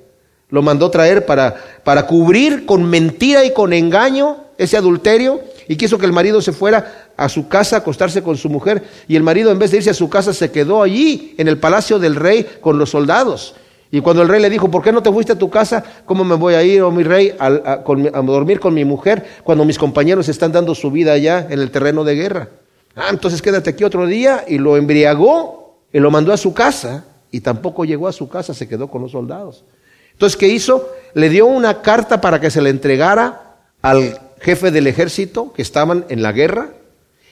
[0.50, 5.98] Lo mandó traer para, para cubrir con mentira y con engaño ese adulterio y quiso
[5.98, 9.24] que el marido se fuera a su casa a acostarse con su mujer y el
[9.24, 12.16] marido en vez de irse a su casa se quedó allí en el palacio del
[12.16, 13.56] rey con los soldados.
[13.94, 15.84] Y cuando el rey le dijo, ¿por qué no te fuiste a tu casa?
[16.06, 17.84] ¿Cómo me voy a ir, oh mi rey, a,
[18.24, 22.04] dormir con mi mujer cuando mis compañeros están dando su vida allá en el terreno
[22.04, 22.50] de guerra?
[22.96, 27.06] Ah, entonces quédate aquí otro día y lo embriagó y lo mandó a su casa
[27.30, 29.64] y tampoco llegó a su casa, se quedó con los soldados.
[30.12, 30.90] Entonces, ¿qué hizo?
[31.14, 36.06] Le dio una carta para que se le entregara al jefe del ejército que estaban
[36.10, 36.70] en la guerra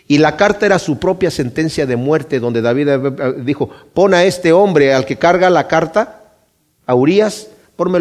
[0.08, 2.88] y la carta era su propia sentencia de muerte donde David
[3.44, 6.20] dijo, pon a este hombre al que carga la carta
[6.92, 7.48] a Urias,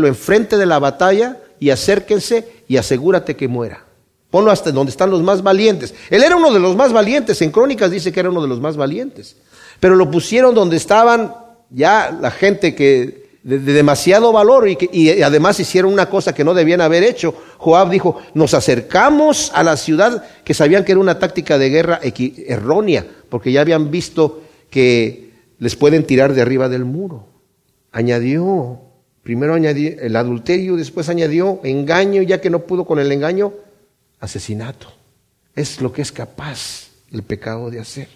[0.06, 3.84] enfrente de la batalla y acérquense y asegúrate que muera.
[4.30, 5.94] Ponlo hasta donde están los más valientes.
[6.10, 8.60] Él era uno de los más valientes, en Crónicas dice que era uno de los
[8.60, 9.36] más valientes.
[9.80, 11.34] Pero lo pusieron donde estaban
[11.70, 16.44] ya la gente que de, demasiado valor y, que, y además hicieron una cosa que
[16.44, 17.34] no debían haber hecho.
[17.58, 22.00] Joab dijo, nos acercamos a la ciudad que sabían que era una táctica de guerra
[22.02, 27.30] errónea, porque ya habían visto que les pueden tirar de arriba del muro
[27.92, 28.80] añadió,
[29.22, 33.52] primero añadió el adulterio, después añadió engaño, ya que no pudo con el engaño,
[34.20, 34.88] asesinato.
[35.54, 38.08] Es lo que es capaz el pecado de hacer.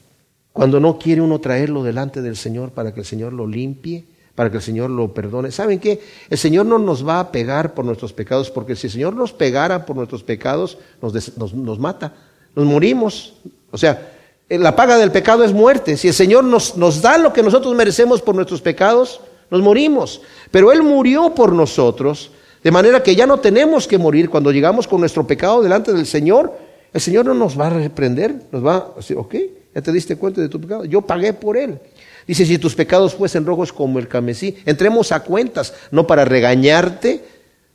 [0.53, 4.51] Cuando no quiere uno traerlo delante del Señor para que el Señor lo limpie, para
[4.51, 5.51] que el Señor lo perdone.
[5.51, 6.01] ¿Saben qué?
[6.29, 9.33] El Señor no nos va a pegar por nuestros pecados, porque si el Señor nos
[9.33, 12.15] pegara por nuestros pecados, nos, nos, mata,
[12.55, 13.35] nos morimos.
[13.71, 14.13] O sea,
[14.49, 15.97] la paga del pecado es muerte.
[15.97, 20.21] Si el Señor nos, nos da lo que nosotros merecemos por nuestros pecados, nos morimos.
[20.51, 22.31] Pero Él murió por nosotros,
[22.63, 26.07] de manera que ya no tenemos que morir cuando llegamos con nuestro pecado delante del
[26.07, 26.53] Señor.
[26.93, 29.35] El Señor no nos va a reprender, nos va a decir, ok,
[29.75, 31.79] ya te diste cuenta de tu pecado, yo pagué por Él.
[32.27, 37.23] Dice, si tus pecados fuesen rojos como el camesí, entremos a cuentas, no para regañarte,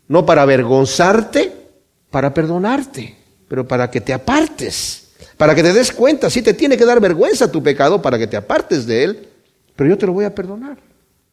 [0.07, 1.51] no para avergonzarte,
[2.09, 3.15] para perdonarte,
[3.47, 6.29] pero para que te apartes, para que te des cuenta.
[6.29, 9.27] Sí te tiene que dar vergüenza tu pecado para que te apartes de él,
[9.75, 10.88] pero yo te lo voy a perdonar.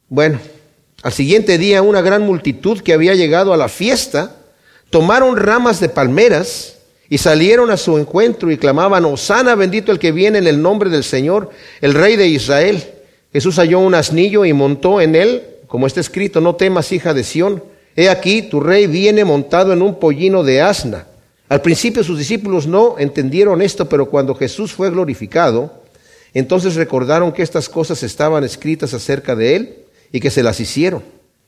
[0.09, 0.39] Bueno,
[1.03, 4.37] al siguiente día una gran multitud que había llegado a la fiesta
[4.89, 6.77] tomaron ramas de palmeras
[7.09, 10.91] y salieron a su encuentro y clamaban, Osana bendito el que viene en el nombre
[10.91, 12.85] del Señor, el Rey de Israel.
[13.33, 17.25] Jesús halló un asnillo y montó en él, como está escrito, no temas hija de
[17.25, 17.65] Sión,
[17.97, 21.07] he aquí tu rey viene montado en un pollino de asna.
[21.49, 25.83] Al principio sus discípulos no entendieron esto, pero cuando Jesús fue glorificado,
[26.33, 31.03] entonces recordaron que estas cosas estaban escritas acerca de él y que se las hicieron.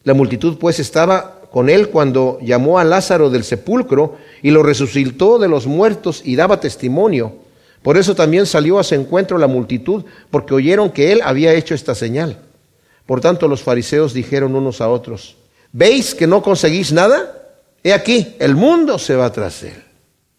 [0.05, 5.39] La multitud pues estaba con él cuando llamó a Lázaro del sepulcro y lo resucitó
[5.39, 7.33] de los muertos y daba testimonio.
[7.83, 11.75] Por eso también salió a su encuentro la multitud, porque oyeron que él había hecho
[11.75, 12.39] esta señal.
[13.07, 15.37] Por tanto los fariseos dijeron unos a otros,
[15.73, 17.35] ¿veis que no conseguís nada?
[17.83, 19.83] He aquí, el mundo se va tras él.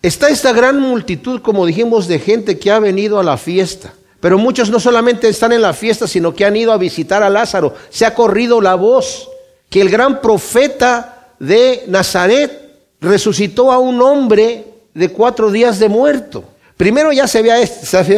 [0.02, 3.94] Está esta gran multitud, como dijimos, de gente que ha venido a la fiesta.
[4.20, 7.30] Pero muchos no solamente están en la fiesta, sino que han ido a visitar a
[7.30, 7.74] Lázaro.
[7.90, 9.30] Se ha corrido la voz
[9.70, 16.44] que el gran profeta de Nazaret resucitó a un hombre de cuatro días de muerto.
[16.76, 17.62] Primero ya se había,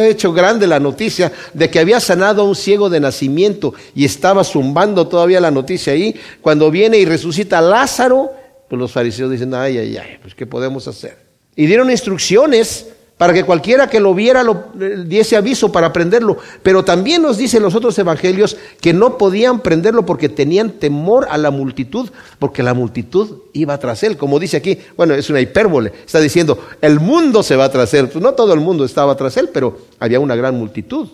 [0.08, 4.44] hecho grande la noticia de que había sanado a un ciego de nacimiento y estaba
[4.44, 6.14] zumbando todavía la noticia ahí.
[6.40, 8.30] Cuando viene y resucita a Lázaro,
[8.68, 11.18] pues los fariseos dicen, ay, ay, ay, pues ¿qué podemos hacer?
[11.56, 12.86] Y dieron instrucciones
[13.22, 16.38] para que cualquiera que lo viera lo eh, diese aviso para prenderlo.
[16.60, 21.38] Pero también nos dicen los otros evangelios que no podían prenderlo porque tenían temor a
[21.38, 24.16] la multitud, porque la multitud iba tras él.
[24.16, 28.10] Como dice aquí, bueno, es una hipérbole, está diciendo, el mundo se va tras él.
[28.20, 31.06] No todo el mundo estaba tras él, pero había una gran multitud.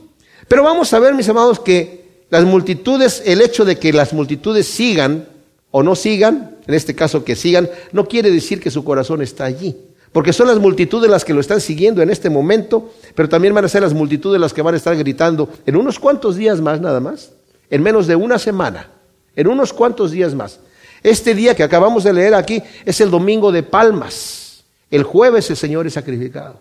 [0.48, 4.66] Pero vamos a ver, mis amados, que las multitudes, el hecho de que las multitudes
[4.66, 5.28] sigan
[5.70, 9.44] o no sigan, en este caso que sigan, no quiere decir que su corazón está
[9.44, 9.76] allí.
[10.12, 13.64] Porque son las multitudes las que lo están siguiendo en este momento, pero también van
[13.64, 16.80] a ser las multitudes las que van a estar gritando en unos cuantos días más
[16.80, 17.32] nada más,
[17.70, 18.88] en menos de una semana,
[19.36, 20.60] en unos cuantos días más.
[21.02, 24.64] Este día que acabamos de leer aquí es el domingo de palmas.
[24.90, 26.56] El jueves el Señor es sacrificado.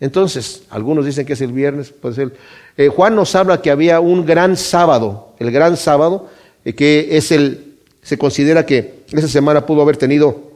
[0.00, 2.36] Entonces, algunos dicen que es el viernes, puede ser.
[2.76, 6.28] Eh, Juan nos habla que había un gran sábado, el gran sábado,
[6.64, 10.47] eh, que es el, se considera que esa semana pudo haber tenido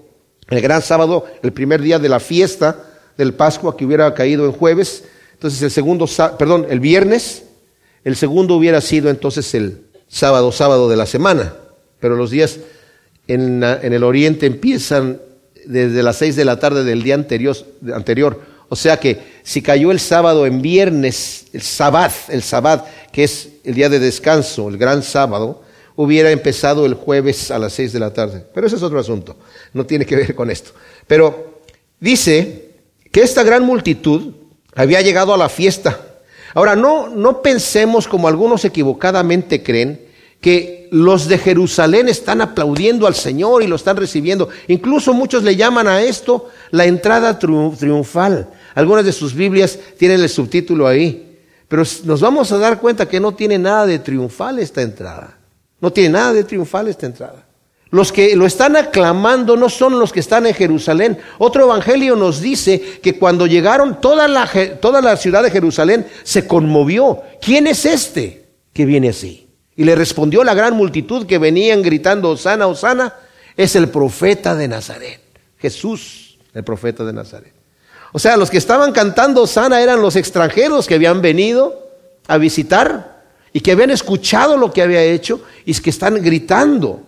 [0.53, 2.77] el gran sábado, el primer día de la fiesta
[3.17, 6.07] del Pascua que hubiera caído en jueves, entonces el segundo,
[6.39, 7.45] perdón, el viernes,
[8.05, 11.55] el segundo hubiera sido entonces el sábado, sábado de la semana,
[12.01, 12.59] pero los días
[13.27, 15.21] en, el oriente empiezan
[15.65, 17.57] desde las seis de la tarde del día anterior,
[17.95, 18.41] anterior.
[18.69, 23.49] O sea que si cayó el sábado en viernes, el sabbat, el sabbat, que es
[23.65, 25.63] el día de descanso, el gran sábado,
[25.97, 28.45] hubiera empezado el jueves a las seis de la tarde.
[28.55, 29.37] Pero ese es otro asunto,
[29.73, 30.73] no tiene que ver con esto.
[31.07, 31.63] Pero
[32.01, 32.71] dice
[33.11, 34.35] que esta gran multitud
[34.75, 36.01] había llegado a la fiesta.
[36.55, 43.15] Ahora, no, no pensemos como algunos equivocadamente creen, que los de Jerusalén están aplaudiendo al
[43.15, 44.49] Señor y lo están recibiendo.
[44.67, 48.51] Incluso muchos le llaman a esto la entrada triunfal.
[48.75, 51.39] Algunas de sus Biblias tienen el subtítulo ahí.
[51.69, 55.39] Pero nos vamos a dar cuenta que no tiene nada de triunfal esta entrada.
[55.83, 57.45] No tiene nada de triunfal esta entrada.
[57.91, 61.19] Los que lo están aclamando no son los que están en Jerusalén.
[61.39, 64.49] Otro evangelio nos dice que cuando llegaron toda la,
[64.81, 67.21] toda la ciudad de Jerusalén se conmovió.
[67.43, 69.49] ¿Quién es este que viene así?
[69.77, 73.15] Y le respondió la gran multitud que venían gritando, Osana, Osana,
[73.57, 75.21] es el profeta de Nazaret.
[75.59, 77.53] Jesús, el profeta de Nazaret.
[78.13, 81.91] O sea, los que estaban cantando Osana eran los extranjeros que habían venido
[82.29, 83.12] a visitar
[83.53, 87.03] y que habían escuchado lo que había hecho y que están gritando.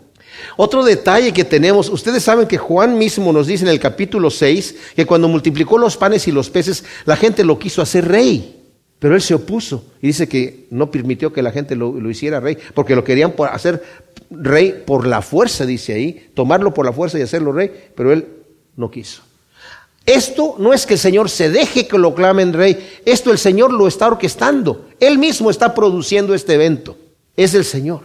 [0.56, 4.76] Otro detalle que tenemos, ustedes saben que Juan mismo nos dice en el capítulo 6
[4.96, 8.62] que cuando multiplicó los panes y los peces, la gente lo quiso hacer rey,
[8.98, 12.40] pero él se opuso y dice que no permitió que la gente lo, lo hiciera
[12.40, 13.82] rey, porque lo querían hacer
[14.30, 18.26] rey por la fuerza, dice ahí, tomarlo por la fuerza y hacerlo rey, pero él
[18.76, 19.22] no quiso.
[20.06, 23.72] Esto no es que el Señor se deje que lo clamen rey, esto el Señor
[23.72, 24.86] lo está orquestando.
[25.00, 26.96] Él mismo está produciendo este evento.
[27.36, 28.00] Es el Señor.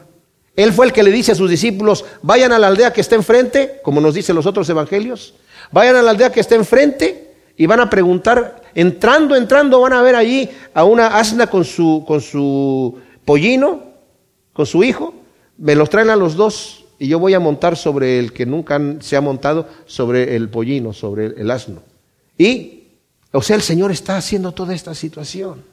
[0.56, 3.16] Él fue el que le dice a sus discípulos, vayan a la aldea que está
[3.16, 5.36] enfrente, como nos dicen los otros evangelios,
[5.72, 10.02] vayan a la aldea que está enfrente y van a preguntar, entrando, entrando, van a
[10.02, 13.84] ver allí a una asna con su, con su pollino,
[14.54, 15.14] con su hijo,
[15.58, 18.80] me los traen a los dos y yo voy a montar sobre el que nunca
[19.00, 21.89] se ha montado, sobre el pollino, sobre el asno.
[22.40, 22.86] Y,
[23.34, 25.64] o sea, el Señor está haciendo toda esta situación.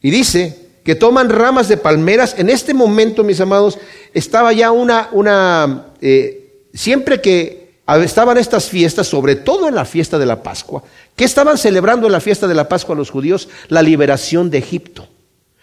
[0.00, 2.34] Y dice que toman ramas de palmeras.
[2.38, 3.78] En este momento, mis amados,
[4.12, 10.18] estaba ya una, una eh, siempre que estaban estas fiestas, sobre todo en la fiesta
[10.18, 10.82] de la Pascua,
[11.16, 13.48] ¿qué estaban celebrando en la fiesta de la Pascua los judíos?
[13.68, 15.08] La liberación de Egipto.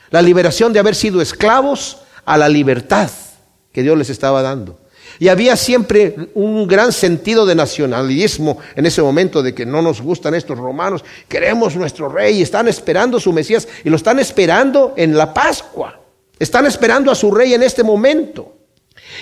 [0.09, 3.11] La liberación de haber sido esclavos a la libertad
[3.71, 4.79] que Dios les estaba dando.
[5.19, 10.01] Y había siempre un gran sentido de nacionalismo en ese momento, de que no nos
[10.01, 14.93] gustan estos romanos, queremos nuestro rey, y están esperando su Mesías, y lo están esperando
[14.95, 15.99] en la Pascua,
[16.39, 18.55] están esperando a su rey en este momento.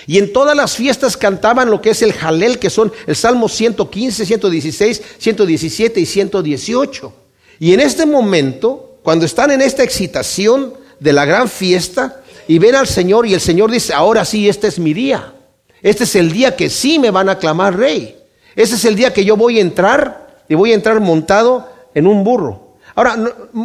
[0.06, 3.50] Y en todas las fiestas cantaban lo que es el Jalel, que son el Salmo
[3.50, 7.14] 115, 116, 117 y 118.
[7.60, 12.76] Y en este momento, cuando están en esta excitación de la gran fiesta y ven
[12.76, 15.34] al Señor y el Señor dice, ahora sí, este es mi día.
[15.82, 18.16] Este es el día que sí me van a clamar rey.
[18.56, 22.08] Este es el día que yo voy a entrar y voy a entrar montado en
[22.08, 22.76] un burro.
[22.96, 23.16] Ahora,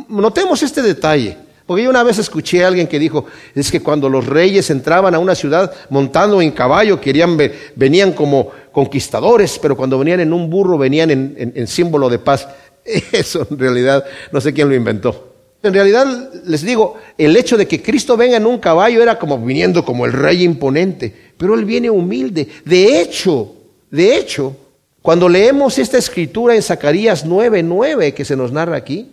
[0.08, 1.38] notemos este detalle.
[1.64, 5.14] Porque yo una vez escuché a alguien que dijo, es que cuando los reyes entraban
[5.14, 7.38] a una ciudad montando en caballo, querían
[7.76, 12.48] venían como conquistadores, pero cuando venían en un burro venían en símbolo de paz.
[13.12, 15.32] Eso en realidad no sé quién lo inventó.
[15.62, 16.06] En realidad,
[16.44, 20.06] les digo, el hecho de que Cristo venga en un caballo era como viniendo como
[20.06, 22.46] el rey imponente, pero Él viene humilde.
[22.64, 23.52] De hecho,
[23.90, 24.56] de hecho,
[25.02, 29.10] cuando leemos esta escritura en Zacarías 9:9 que se nos narra aquí,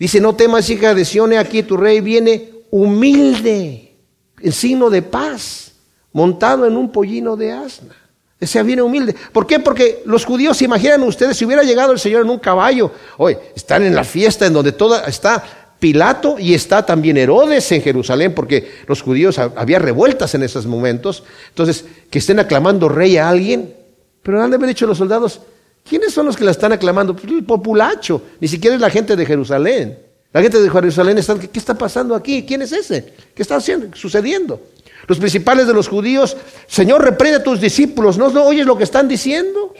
[0.00, 3.92] Dice, no temas, hija de Sione, aquí tu rey viene humilde,
[4.40, 5.72] en signo de paz,
[6.14, 7.94] montado en un pollino de asna.
[8.40, 9.14] Ese viene humilde.
[9.30, 9.60] ¿Por qué?
[9.60, 13.82] Porque los judíos, imaginan ustedes, si hubiera llegado el Señor en un caballo, hoy están
[13.82, 18.70] en la fiesta en donde toda está Pilato y está también Herodes en Jerusalén, porque
[18.86, 21.24] los judíos había revueltas en esos momentos.
[21.48, 23.74] Entonces, que estén aclamando rey a alguien,
[24.22, 25.40] pero han de haber dicho los soldados,
[25.88, 27.16] ¿quiénes son los que la están aclamando?
[27.16, 29.98] Pues el populacho, ni siquiera es la gente de Jerusalén.
[30.32, 32.44] La gente de Jerusalén está, ¿qué está pasando aquí?
[32.46, 33.14] ¿Quién es ese?
[33.34, 34.60] ¿Qué está haciendo, sucediendo?
[35.08, 36.36] Los principales de los judíos,
[36.68, 39.74] Señor, reprende a tus discípulos, ¿no, ¿no oyes lo que están diciendo?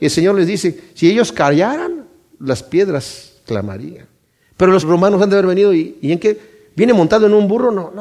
[0.00, 2.06] Y el Señor les dice, si ellos callaran,
[2.40, 4.13] las piedras clamarían.
[4.56, 6.54] Pero los romanos han de haber venido y, ¿y en qué?
[6.76, 7.70] ¿Viene montado en un burro?
[7.70, 7.92] No,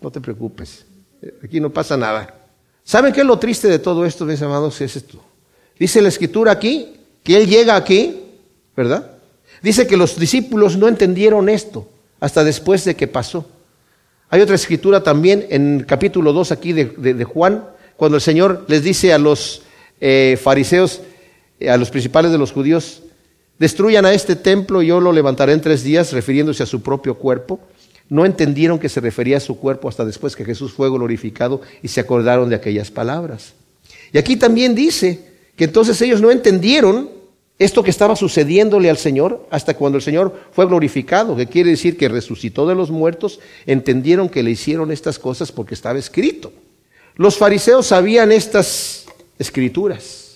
[0.00, 0.86] no te preocupes.
[1.42, 2.34] Aquí no pasa nada.
[2.84, 4.80] ¿Saben qué es lo triste de todo esto, mis amados?
[4.80, 5.22] Es esto.
[5.78, 8.20] Dice la escritura aquí que Él llega aquí,
[8.76, 9.12] ¿verdad?
[9.62, 11.88] Dice que los discípulos no entendieron esto
[12.20, 13.46] hasta después de que pasó.
[14.30, 17.64] Hay otra escritura también en capítulo 2 aquí de, Juan,
[17.96, 19.62] cuando el Señor les dice a los
[20.00, 21.00] eh, fariseos,
[21.68, 23.02] a los principales de los judíos,
[23.58, 27.16] destruyan a este templo y yo lo levantaré en tres días, refiriéndose a su propio
[27.16, 27.60] cuerpo.
[28.08, 31.88] No entendieron que se refería a su cuerpo hasta después que Jesús fue glorificado y
[31.88, 33.52] se acordaron de aquellas palabras.
[34.12, 35.20] Y aquí también dice
[35.56, 37.10] que entonces ellos no entendieron
[37.58, 41.96] esto que estaba sucediéndole al Señor hasta cuando el Señor fue glorificado, que quiere decir
[41.96, 46.52] que resucitó de los muertos, entendieron que le hicieron estas cosas porque estaba escrito.
[47.16, 49.06] Los fariseos sabían estas
[49.40, 50.27] escrituras.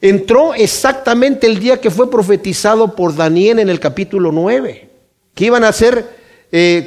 [0.00, 4.88] Entró exactamente el día que fue profetizado por Daniel en el capítulo 9,
[5.34, 6.18] que iban a ser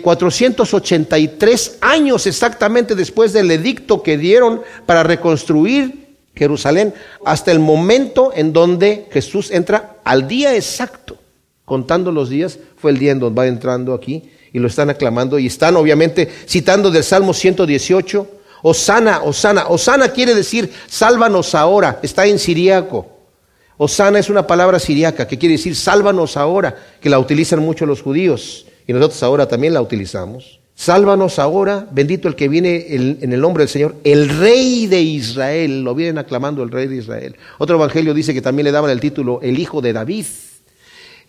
[0.01, 6.01] 483 eh, años exactamente después del edicto que dieron para reconstruir
[6.35, 6.93] Jerusalén,
[7.25, 11.17] hasta el momento en donde Jesús entra al día exacto.
[11.65, 15.37] Contando los días, fue el día en donde va entrando aquí y lo están aclamando
[15.37, 18.27] y están obviamente citando del Salmo 118,
[18.61, 23.07] Osana, Osana, Osana quiere decir sálvanos ahora, está en siriaco.
[23.77, 28.01] Osana es una palabra siriaca que quiere decir sálvanos ahora, que la utilizan mucho los
[28.01, 30.59] judíos y nosotros ahora también la utilizamos.
[30.75, 35.83] Sálvanos ahora, bendito el que viene en el nombre del Señor, el rey de Israel,
[35.83, 37.35] lo vienen aclamando el rey de Israel.
[37.59, 40.25] Otro evangelio dice que también le daban el título el hijo de David,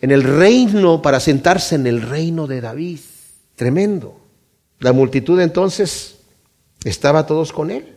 [0.01, 2.99] en el reino, para sentarse en el reino de David.
[3.55, 4.19] Tremendo.
[4.79, 6.12] La multitud entonces
[6.83, 7.95] estaba todos con él.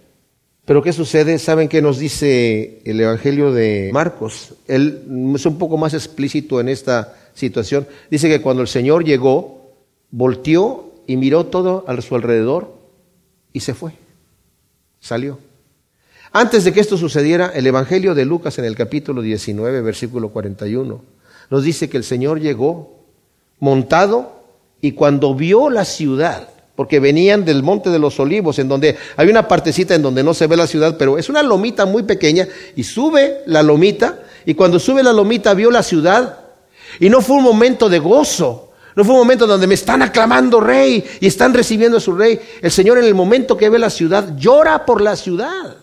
[0.65, 1.39] Pero ¿qué sucede?
[1.39, 4.55] ¿Saben qué nos dice el Evangelio de Marcos?
[4.67, 7.87] Él es un poco más explícito en esta situación.
[8.11, 9.75] Dice que cuando el Señor llegó,
[10.11, 12.75] volteó y miró todo a su alrededor
[13.53, 13.93] y se fue.
[14.99, 15.39] Salió.
[16.33, 21.01] Antes de que esto sucediera, el Evangelio de Lucas en el capítulo 19, versículo 41,
[21.49, 23.05] nos dice que el Señor llegó
[23.61, 24.43] montado
[24.81, 29.29] y cuando vio la ciudad, porque venían del monte de los olivos, en donde hay
[29.29, 32.47] una partecita en donde no se ve la ciudad, pero es una lomita muy pequeña,
[32.77, 36.41] y sube la lomita, y cuando sube la lomita vio la ciudad,
[37.01, 40.59] y no fue un momento de gozo, no fue un momento donde me están aclamando
[40.59, 42.41] rey y están recibiendo a su rey.
[42.63, 45.77] El Señor en el momento que ve la ciudad llora por la ciudad.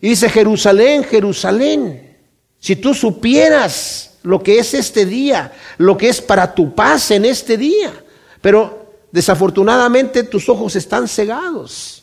[0.00, 2.18] Y dice, Jerusalén, Jerusalén,
[2.60, 7.24] si tú supieras lo que es este día, lo que es para tu paz en
[7.24, 7.92] este día.
[8.40, 8.81] Pero
[9.12, 12.02] desafortunadamente tus ojos están cegados.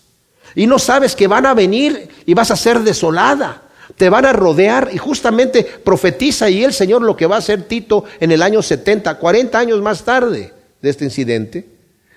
[0.55, 3.63] Y no sabes que van a venir y vas a ser desolada.
[3.97, 4.89] Te van a rodear.
[4.93, 8.61] Y justamente profetiza y el Señor lo que va a hacer Tito en el año
[8.61, 11.67] 70, 40 años más tarde de este incidente,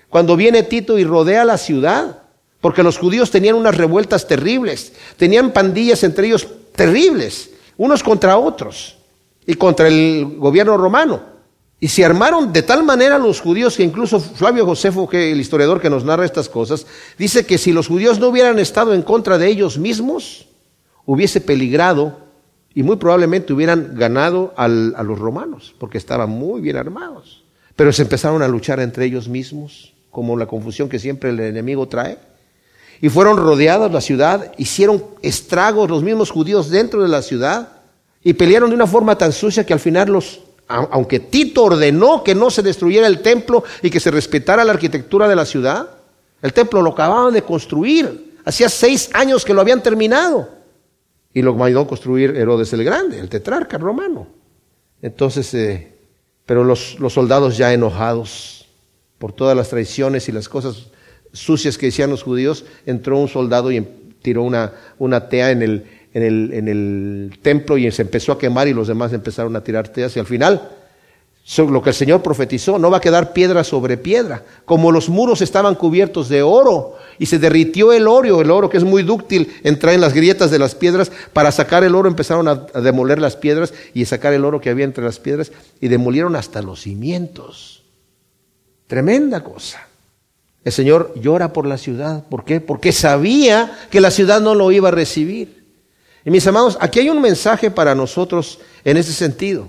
[0.09, 2.19] cuando viene Tito y rodea la ciudad,
[2.61, 8.95] porque los judíos tenían unas revueltas terribles, tenían pandillas entre ellos terribles, unos contra otros
[9.45, 11.32] y contra el gobierno romano.
[11.83, 15.81] Y se armaron de tal manera los judíos que incluso Flavio Josefo, que el historiador
[15.81, 19.37] que nos narra estas cosas, dice que si los judíos no hubieran estado en contra
[19.37, 20.47] de ellos mismos,
[21.05, 22.19] hubiese peligrado
[22.73, 27.43] y muy probablemente hubieran ganado a los romanos, porque estaban muy bien armados.
[27.75, 31.89] Pero se empezaron a luchar entre ellos mismos, como la confusión que siempre el enemigo
[31.89, 32.17] trae.
[33.01, 37.73] Y fueron rodeados la ciudad, hicieron estragos los mismos judíos dentro de la ciudad
[38.23, 42.35] y pelearon de una forma tan sucia que al final los, aunque Tito ordenó que
[42.35, 45.89] no se destruyera el templo y que se respetara la arquitectura de la ciudad,
[46.41, 48.37] el templo lo acababan de construir.
[48.45, 50.49] Hacía seis años que lo habían terminado
[51.33, 54.27] y lo mandó a construir Herodes el Grande, el tetrarca romano.
[55.01, 55.93] Entonces, eh,
[56.45, 58.67] pero los, los, soldados ya enojados
[59.17, 60.87] por todas las traiciones y las cosas
[61.31, 63.81] sucias que decían los judíos, entró un soldado y
[64.21, 68.39] tiró una, una tea en el, en, el, en el templo y se empezó a
[68.39, 70.69] quemar y los demás empezaron a tirar teas y al final
[71.57, 74.43] lo que el Señor profetizó, no va a quedar piedra sobre piedra.
[74.65, 78.77] Como los muros estaban cubiertos de oro y se derritió el oro, el oro que
[78.77, 82.47] es muy dúctil, entra en las grietas de las piedras, para sacar el oro empezaron
[82.47, 85.51] a, demoler las piedras y sacar el oro que había entre las piedras
[85.81, 87.83] y demolieron hasta los cimientos.
[88.87, 89.87] Tremenda cosa.
[90.63, 92.23] El Señor llora por la ciudad.
[92.29, 92.61] ¿Por qué?
[92.61, 95.62] Porque sabía que la ciudad no lo iba a recibir.
[96.25, 99.67] Y mis amados, aquí hay un mensaje para nosotros en ese sentido.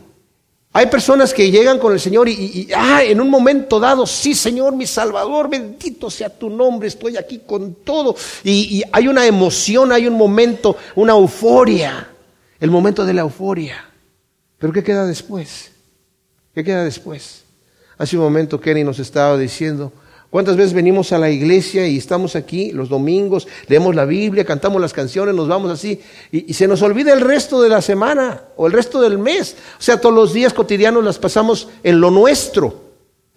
[0.72, 4.74] Hay personas que llegan con el Señor y, ah, en un momento dado, sí, Señor,
[4.74, 8.16] mi Salvador, bendito sea tu nombre, estoy aquí con todo.
[8.42, 12.08] Y, y hay una emoción, hay un momento, una euforia,
[12.58, 13.88] el momento de la euforia.
[14.58, 15.70] Pero ¿qué queda después?
[16.52, 17.44] ¿Qué queda después?
[17.96, 19.92] Hace un momento Kenny nos estaba diciendo,
[20.34, 24.82] ¿Cuántas veces venimos a la iglesia y estamos aquí los domingos, leemos la Biblia, cantamos
[24.82, 26.00] las canciones, nos vamos así
[26.32, 29.56] y, se nos olvida el resto de la semana o el resto del mes?
[29.78, 32.82] O sea, todos los días cotidianos las pasamos en lo nuestro.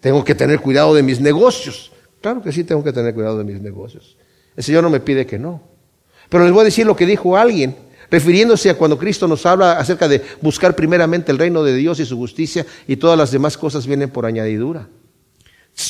[0.00, 1.92] Tengo que tener cuidado de mis negocios.
[2.20, 4.16] Claro que sí tengo que tener cuidado de mis negocios.
[4.56, 5.62] El Señor no me pide que no.
[6.28, 7.76] Pero les voy a decir lo que dijo alguien,
[8.10, 12.04] refiriéndose a cuando Cristo nos habla acerca de buscar primeramente el reino de Dios y
[12.04, 14.88] su justicia y todas las demás cosas vienen por añadidura.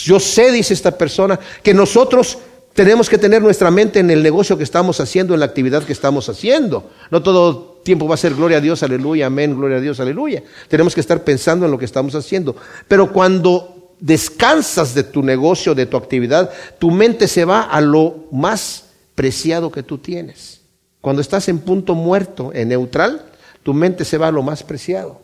[0.04, 2.38] Yo sé, dice esta persona, que nosotros
[2.74, 5.92] tenemos que tener nuestra mente en el negocio que estamos haciendo, en la actividad que
[5.92, 6.90] estamos haciendo.
[7.10, 10.42] No todo tiempo va a ser gloria a Dios, aleluya, amén, gloria a Dios, aleluya.
[10.68, 12.54] Tenemos que estar pensando en lo que estamos haciendo.
[12.86, 18.26] Pero cuando descansas de tu negocio, de tu actividad, tu mente se va a lo
[18.30, 20.60] más preciado que tú tienes.
[21.00, 23.24] Cuando estás en punto muerto, en neutral,
[23.62, 25.22] tu mente se va a lo más preciado.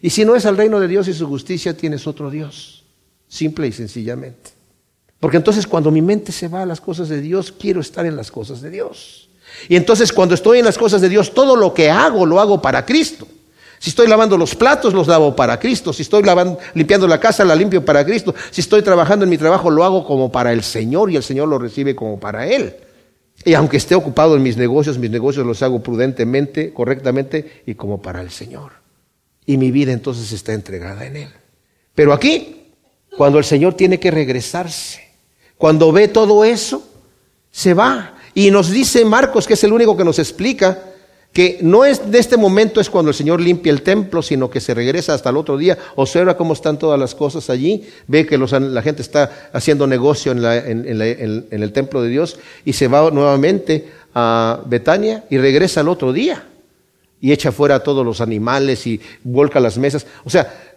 [0.00, 2.79] Y si no es al reino de Dios y su justicia, tienes otro Dios
[3.30, 4.50] simple y sencillamente.
[5.18, 8.16] Porque entonces cuando mi mente se va a las cosas de Dios, quiero estar en
[8.16, 9.30] las cosas de Dios.
[9.68, 12.60] Y entonces cuando estoy en las cosas de Dios, todo lo que hago lo hago
[12.60, 13.26] para Cristo.
[13.78, 15.92] Si estoy lavando los platos, los lavo para Cristo.
[15.92, 18.34] Si estoy lavando, limpiando la casa, la limpio para Cristo.
[18.50, 21.48] Si estoy trabajando en mi trabajo, lo hago como para el Señor y el Señor
[21.48, 22.74] lo recibe como para Él.
[23.42, 28.02] Y aunque esté ocupado en mis negocios, mis negocios los hago prudentemente, correctamente y como
[28.02, 28.72] para el Señor.
[29.46, 31.30] Y mi vida entonces está entregada en Él.
[31.94, 32.59] Pero aquí
[33.16, 35.00] cuando el Señor tiene que regresarse.
[35.56, 36.82] Cuando ve todo eso,
[37.50, 38.16] se va.
[38.34, 40.78] Y nos dice Marcos, que es el único que nos explica,
[41.32, 44.60] que no es de este momento es cuando el Señor limpia el templo, sino que
[44.60, 48.36] se regresa hasta el otro día, observa cómo están todas las cosas allí, ve que
[48.36, 54.60] la gente está haciendo negocio en, el templo de Dios y se va nuevamente a
[54.66, 56.46] Betania y regresa al otro día
[57.20, 60.06] y echa fuera a todos los animales y vuelca las mesas.
[60.24, 60.69] O sea,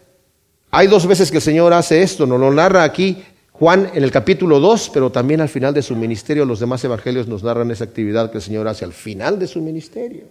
[0.76, 4.09] hay dos veces que el Señor hace esto, nos lo narra aquí Juan en el
[4.09, 7.84] capítulo 2, pero también al final de su ministerio los demás evangelios nos narran esa
[7.84, 10.24] actividad que el Señor hace al final de su ministerio.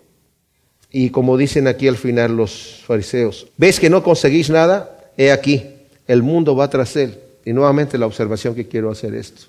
[0.90, 5.12] Y como dicen aquí al final los fariseos, ¿ves que no conseguís nada?
[5.16, 5.62] He aquí,
[6.08, 7.20] el mundo va tras él.
[7.44, 9.42] Y nuevamente la observación que quiero hacer esto.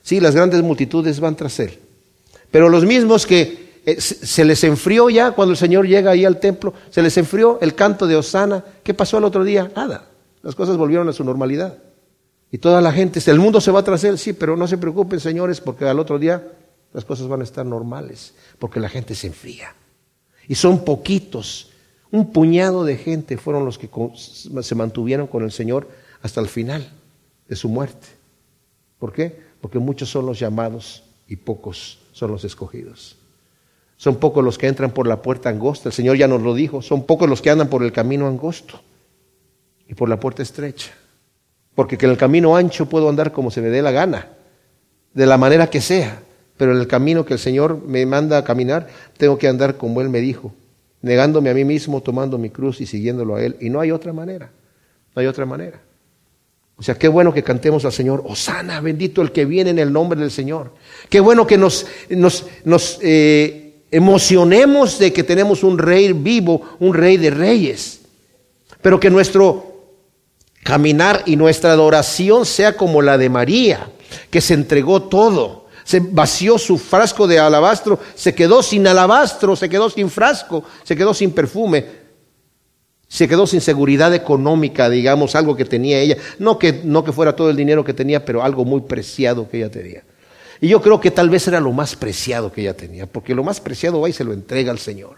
[0.00, 1.78] Sí, las grandes multitudes van tras él.
[2.50, 6.40] Pero los mismos que eh, se les enfrió ya cuando el Señor llega ahí al
[6.40, 8.64] templo, se les enfrió el canto de Osana.
[8.82, 9.70] ¿Qué pasó el otro día?
[9.76, 10.07] Nada.
[10.42, 11.78] Las cosas volvieron a su normalidad.
[12.50, 15.20] Y toda la gente, el mundo se va tras él, sí, pero no se preocupen,
[15.20, 16.52] señores, porque al otro día
[16.92, 19.74] las cosas van a estar normales, porque la gente se enfría.
[20.46, 21.70] Y son poquitos,
[22.10, 23.90] un puñado de gente fueron los que
[24.62, 25.88] se mantuvieron con el Señor
[26.22, 26.90] hasta el final
[27.48, 28.06] de su muerte.
[28.98, 29.38] ¿Por qué?
[29.60, 33.16] Porque muchos son los llamados y pocos son los escogidos.
[33.98, 36.80] Son pocos los que entran por la puerta angosta, el Señor ya nos lo dijo,
[36.80, 38.80] son pocos los que andan por el camino angosto
[39.88, 40.92] y por la puerta estrecha.
[41.74, 44.28] Porque que en el camino ancho puedo andar como se me dé la gana,
[45.14, 46.20] de la manera que sea,
[46.56, 50.00] pero en el camino que el Señor me manda a caminar, tengo que andar como
[50.00, 50.52] Él me dijo,
[51.02, 53.56] negándome a mí mismo, tomando mi cruz y siguiéndolo a Él.
[53.60, 54.50] Y no hay otra manera,
[55.14, 55.80] no hay otra manera.
[56.76, 59.92] O sea, qué bueno que cantemos al Señor, Osana, bendito el que viene en el
[59.92, 60.72] nombre del Señor.
[61.08, 66.94] Qué bueno que nos, nos, nos eh, emocionemos de que tenemos un rey vivo, un
[66.94, 68.00] rey de reyes.
[68.80, 69.67] Pero que nuestro
[70.68, 73.88] caminar y nuestra adoración sea como la de María,
[74.28, 79.70] que se entregó todo, se vació su frasco de alabastro, se quedó sin alabastro, se
[79.70, 81.86] quedó sin frasco, se quedó sin perfume,
[83.08, 87.34] se quedó sin seguridad económica, digamos, algo que tenía ella, no que, no que fuera
[87.34, 90.02] todo el dinero que tenía, pero algo muy preciado que ella tenía.
[90.60, 93.42] Y yo creo que tal vez era lo más preciado que ella tenía, porque lo
[93.42, 95.16] más preciado va y se lo entrega al Señor.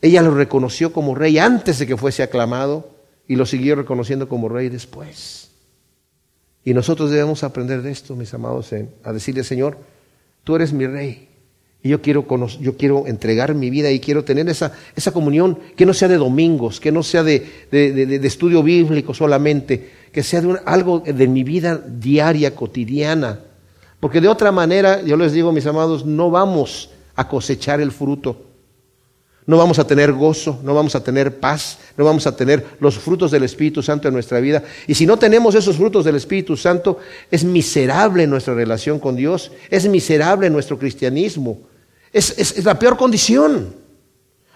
[0.00, 2.91] Ella lo reconoció como rey antes de que fuese aclamado
[3.28, 5.50] y lo siguió reconociendo como rey después.
[6.64, 9.78] Y nosotros debemos aprender de esto, mis amados, a decirle, Señor,
[10.44, 11.28] tú eres mi rey.
[11.82, 12.24] Y yo quiero,
[12.60, 16.16] yo quiero entregar mi vida y quiero tener esa, esa comunión que no sea de
[16.16, 21.42] domingos, que no sea de, de, estudio bíblico solamente, que sea de algo de mi
[21.42, 23.40] vida diaria, cotidiana.
[23.98, 28.51] Porque de otra manera, yo les digo, mis amados, no vamos a cosechar el fruto.
[29.44, 32.96] No vamos a tener gozo, no vamos a tener paz, no vamos a tener los
[32.96, 34.62] frutos del Espíritu Santo en nuestra vida.
[34.86, 36.98] Y si no tenemos esos frutos del Espíritu Santo,
[37.30, 41.58] es miserable nuestra relación con Dios, es miserable nuestro cristianismo.
[42.12, 43.74] Es, la peor condición.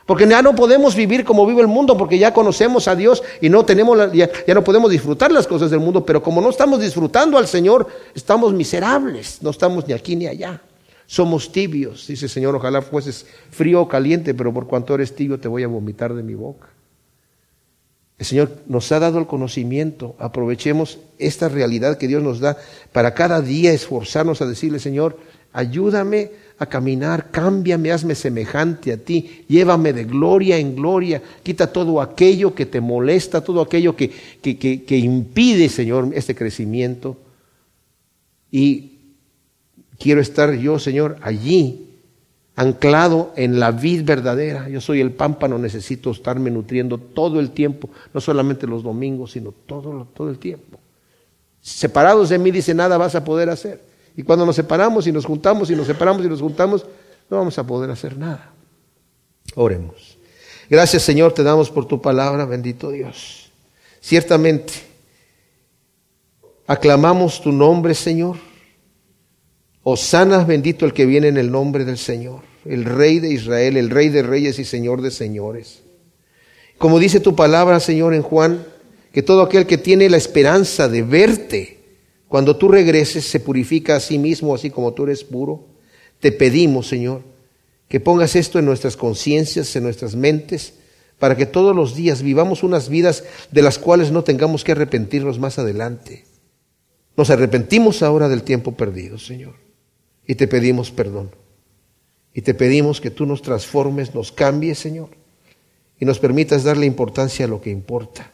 [0.05, 3.49] Porque ya no podemos vivir como vive el mundo, porque ya conocemos a Dios y
[3.49, 7.37] no tenemos ya, no podemos disfrutar las cosas del mundo, pero como no estamos disfrutando
[7.37, 10.62] al Señor, estamos miserables, no estamos ni aquí ni allá.
[11.07, 15.39] Somos tibios, dice el Señor, ojalá fueses frío o caliente, pero por cuanto eres tibio
[15.39, 16.69] te voy a vomitar de mi boca.
[18.19, 22.57] El Señor nos ha dado el conocimiento, aprovechemos esta realidad que Dios nos da
[22.93, 25.19] para cada día esforzarnos a decirle, Señor,
[25.53, 32.01] ayúdame a caminar, cámbiame, hazme semejante a ti, llévame de gloria en gloria, quita todo
[32.01, 37.19] aquello que te molesta, todo aquello que, que, impide, Señor, este crecimiento.
[38.51, 38.95] Y
[39.99, 42.01] quiero estar yo, Señor, allí,
[42.55, 44.68] anclado en la vid verdadera.
[44.68, 49.53] Yo soy el pámpano, necesito estarme nutriendo todo el tiempo, no solamente los domingos, sino
[49.53, 50.78] todo, todo el tiempo.
[51.61, 53.80] Separados de mí, dice, nada vas a poder hacer.
[54.16, 56.86] Y cuando nos separamos y nos juntamos y nos separamos y nos juntamos,
[57.28, 58.53] no vamos a poder hacer nada.
[59.55, 60.16] Oremos.
[60.68, 63.51] Gracias Señor, te damos por tu palabra, bendito Dios.
[64.01, 64.72] Ciertamente,
[66.66, 68.36] aclamamos tu nombre, Señor.
[69.89, 73.89] Osana, bendito el que viene en el nombre del Señor, el Rey de Israel, el
[73.89, 75.84] Rey de Reyes y Señor de Señores.
[76.76, 78.66] Como dice tu palabra, Señor, en Juan,
[79.12, 81.78] que todo aquel que tiene la esperanza de verte,
[82.26, 85.68] cuando tú regreses, se purifica a sí mismo, así como tú eres puro.
[86.18, 87.22] Te pedimos, Señor,
[87.87, 90.74] que pongas esto en nuestras conciencias, en nuestras mentes,
[91.20, 93.22] para que todos los días vivamos unas vidas
[93.53, 96.24] de las cuales no tengamos que arrepentirnos más adelante.
[97.16, 99.64] Nos arrepentimos ahora del tiempo perdido, Señor,
[100.27, 101.31] y te pedimos perdón.
[102.35, 105.09] Y te pedimos que tú nos transformes, nos cambies, Señor,
[105.99, 108.31] y nos permitas darle importancia a lo que importa.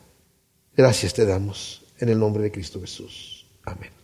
[0.76, 3.47] Gracias te damos en el nombre de Cristo Jesús.
[3.64, 4.01] Amén.